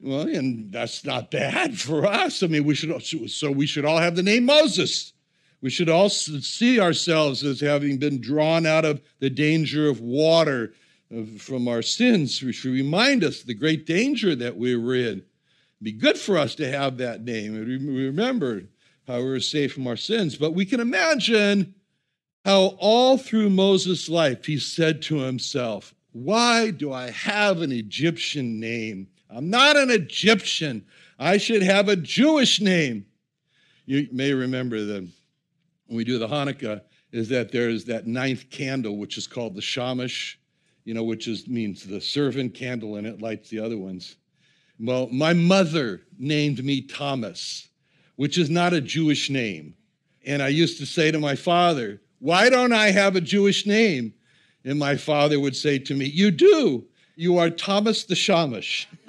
Well, 0.00 0.26
and 0.28 0.72
that's 0.72 1.04
not 1.04 1.30
bad 1.30 1.78
for 1.78 2.06
us. 2.06 2.42
I 2.42 2.48
mean, 2.48 2.64
we 2.64 2.74
should 2.74 3.02
so 3.30 3.50
we 3.50 3.66
should 3.66 3.84
all 3.84 3.98
have 3.98 4.16
the 4.16 4.22
name 4.22 4.44
Moses. 4.44 5.12
We 5.62 5.70
should 5.70 5.88
all 5.88 6.08
see 6.08 6.80
ourselves 6.80 7.44
as 7.44 7.60
having 7.60 7.96
been 7.98 8.20
drawn 8.20 8.66
out 8.66 8.84
of 8.84 9.00
the 9.20 9.30
danger 9.30 9.88
of 9.88 10.00
water 10.00 10.74
from 11.38 11.68
our 11.68 11.82
sins. 11.82 12.42
We 12.42 12.52
should 12.52 12.72
remind 12.72 13.22
us 13.22 13.42
the 13.42 13.54
great 13.54 13.86
danger 13.86 14.34
that 14.34 14.56
we 14.56 14.74
were 14.74 14.96
in. 14.96 15.18
It'd 15.18 15.24
be 15.82 15.92
good 15.92 16.18
for 16.18 16.36
us 16.36 16.56
to 16.56 16.70
have 16.70 16.96
that 16.96 17.22
name 17.22 17.54
and 17.54 17.66
remember 17.96 18.64
how 19.06 19.18
we 19.18 19.24
were 19.24 19.40
saved 19.40 19.74
from 19.74 19.86
our 19.86 19.96
sins. 19.96 20.36
But 20.36 20.52
we 20.52 20.66
can 20.66 20.80
imagine 20.80 21.74
how 22.44 22.76
all 22.78 23.16
through 23.16 23.50
Moses' 23.50 24.08
life 24.08 24.46
he 24.46 24.58
said 24.58 25.00
to 25.02 25.18
himself, 25.18 25.94
Why 26.10 26.72
do 26.72 26.92
I 26.92 27.10
have 27.10 27.62
an 27.62 27.70
Egyptian 27.70 28.58
name? 28.58 29.06
I'm 29.30 29.48
not 29.48 29.76
an 29.76 29.90
Egyptian. 29.90 30.84
I 31.20 31.38
should 31.38 31.62
have 31.62 31.88
a 31.88 31.94
Jewish 31.94 32.60
name. 32.60 33.06
You 33.86 34.08
may 34.10 34.32
remember 34.32 34.84
that 34.84 35.08
when 35.86 35.96
we 35.96 36.04
do 36.04 36.18
the 36.18 36.28
Hanukkah, 36.28 36.82
is 37.12 37.28
that 37.28 37.52
there's 37.52 37.84
that 37.84 38.06
ninth 38.06 38.48
candle, 38.50 38.96
which 38.96 39.18
is 39.18 39.26
called 39.26 39.54
the 39.54 39.62
shamash, 39.62 40.38
you 40.84 40.94
know, 40.94 41.04
which 41.04 41.28
is 41.28 41.46
means 41.46 41.84
the 41.84 42.00
servant 42.00 42.54
candle, 42.54 42.96
and 42.96 43.06
it 43.06 43.20
lights 43.20 43.50
the 43.50 43.60
other 43.60 43.78
ones. 43.78 44.16
Well, 44.80 45.08
my 45.12 45.32
mother 45.32 46.00
named 46.18 46.64
me 46.64 46.80
Thomas, 46.80 47.68
which 48.16 48.38
is 48.38 48.50
not 48.50 48.72
a 48.72 48.80
Jewish 48.80 49.30
name. 49.30 49.74
And 50.24 50.42
I 50.42 50.48
used 50.48 50.78
to 50.78 50.86
say 50.86 51.10
to 51.10 51.18
my 51.18 51.36
father, 51.36 52.00
Why 52.18 52.48
don't 52.48 52.72
I 52.72 52.90
have 52.90 53.14
a 53.14 53.20
Jewish 53.20 53.66
name? 53.66 54.14
And 54.64 54.78
my 54.78 54.96
father 54.96 55.38
would 55.40 55.56
say 55.56 55.78
to 55.78 55.94
me, 55.94 56.06
You 56.06 56.30
do. 56.30 56.86
You 57.14 57.38
are 57.38 57.50
Thomas 57.50 58.04
the 58.04 58.14
Shamash. 58.14 58.88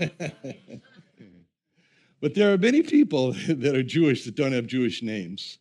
but 2.22 2.36
there 2.36 2.52
are 2.54 2.58
many 2.58 2.84
people 2.84 3.32
that 3.48 3.76
are 3.76 3.84
Jewish 3.84 4.26
that 4.26 4.36
don't 4.36 4.52
have 4.52 4.68
Jewish 4.68 5.02
names. 5.02 5.60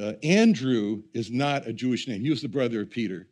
Uh, 0.00 0.12
Andrew 0.22 1.02
is 1.14 1.30
not 1.30 1.66
a 1.66 1.72
Jewish 1.72 2.06
name. 2.06 2.20
He 2.20 2.30
was 2.30 2.42
the 2.42 2.48
brother 2.48 2.82
of 2.82 2.90
Peter. 2.90 3.28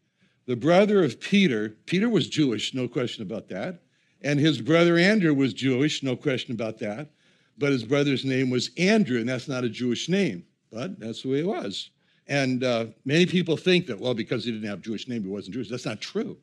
The 0.47 0.57
brother 0.57 1.03
of 1.03 1.21
Peter, 1.21 1.77
Peter 1.87 2.09
was 2.09 2.29
Jewish, 2.29 2.75
no 2.75 2.87
question 2.89 3.23
about 3.23 3.49
that. 3.49 3.81
And 4.23 4.41
his 4.41 4.61
brother 4.61 4.97
Andrew 4.97 5.35
was 5.35 5.53
Jewish, 5.53 6.03
no 6.03 6.17
question 6.17 6.55
about 6.55 6.79
that. 6.79 7.11
But 7.59 7.73
his 7.73 7.85
brother's 7.85 8.25
name 8.25 8.51
was 8.51 8.71
Andrew, 8.79 9.21
and 9.21 9.29
that's 9.29 9.49
not 9.49 9.65
a 9.65 9.69
Jewish 9.69 10.09
name, 10.09 10.45
but 10.73 10.99
that's 10.99 11.23
the 11.23 11.31
way 11.31 11.41
it 11.41 11.47
was. 11.47 11.91
And 12.27 12.65
uh, 12.65 12.87
many 13.05 13.27
people 13.27 13.57
think 13.57 13.87
that, 13.87 14.01
well, 14.01 14.15
because 14.15 14.45
he 14.45 14.51
didn't 14.51 14.69
have 14.69 14.79
a 14.79 14.83
Jewish 14.83 15.09
name, 15.09 15.23
he 15.23 15.29
wasn't 15.29 15.55
Jewish. 15.55 15.69
That's 15.69 15.85
not 15.85 16.01
true. 16.01 16.37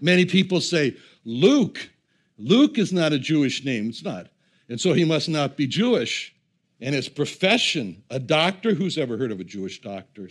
Many 0.00 0.24
people 0.24 0.60
say, 0.60 0.96
Luke. 1.24 1.90
Luke 2.38 2.78
is 2.78 2.92
not 2.92 3.12
a 3.12 3.18
Jewish 3.18 3.64
name. 3.64 3.88
It's 3.88 4.04
not. 4.04 4.28
And 4.68 4.80
so 4.80 4.92
he 4.92 5.04
must 5.04 5.28
not 5.28 5.56
be 5.56 5.66
Jewish. 5.66 6.34
And 6.80 6.94
his 6.94 7.08
profession, 7.08 8.02
a 8.10 8.20
doctor, 8.20 8.72
who's 8.74 8.98
ever 8.98 9.16
heard 9.16 9.32
of 9.32 9.40
a 9.40 9.44
Jewish 9.44 9.80
doctor? 9.80 10.30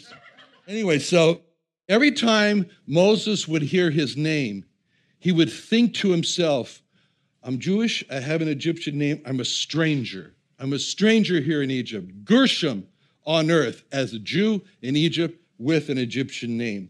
Anyway, 0.67 0.99
so 0.99 1.41
every 1.89 2.11
time 2.11 2.67
Moses 2.85 3.47
would 3.47 3.61
hear 3.61 3.91
his 3.91 4.15
name, 4.15 4.65
he 5.19 5.31
would 5.31 5.51
think 5.51 5.93
to 5.95 6.11
himself, 6.11 6.81
I'm 7.43 7.59
Jewish, 7.59 8.03
I 8.09 8.19
have 8.19 8.41
an 8.41 8.47
Egyptian 8.47 8.97
name, 8.97 9.21
I'm 9.25 9.39
a 9.39 9.45
stranger. 9.45 10.33
I'm 10.59 10.73
a 10.73 10.79
stranger 10.79 11.39
here 11.39 11.61
in 11.61 11.69
Egypt. 11.69 12.25
Gershom 12.25 12.87
on 13.25 13.51
earth 13.51 13.83
as 13.91 14.13
a 14.13 14.19
Jew 14.19 14.61
in 14.81 14.95
Egypt 14.95 15.39
with 15.59 15.89
an 15.89 15.97
Egyptian 15.97 16.57
name. 16.57 16.89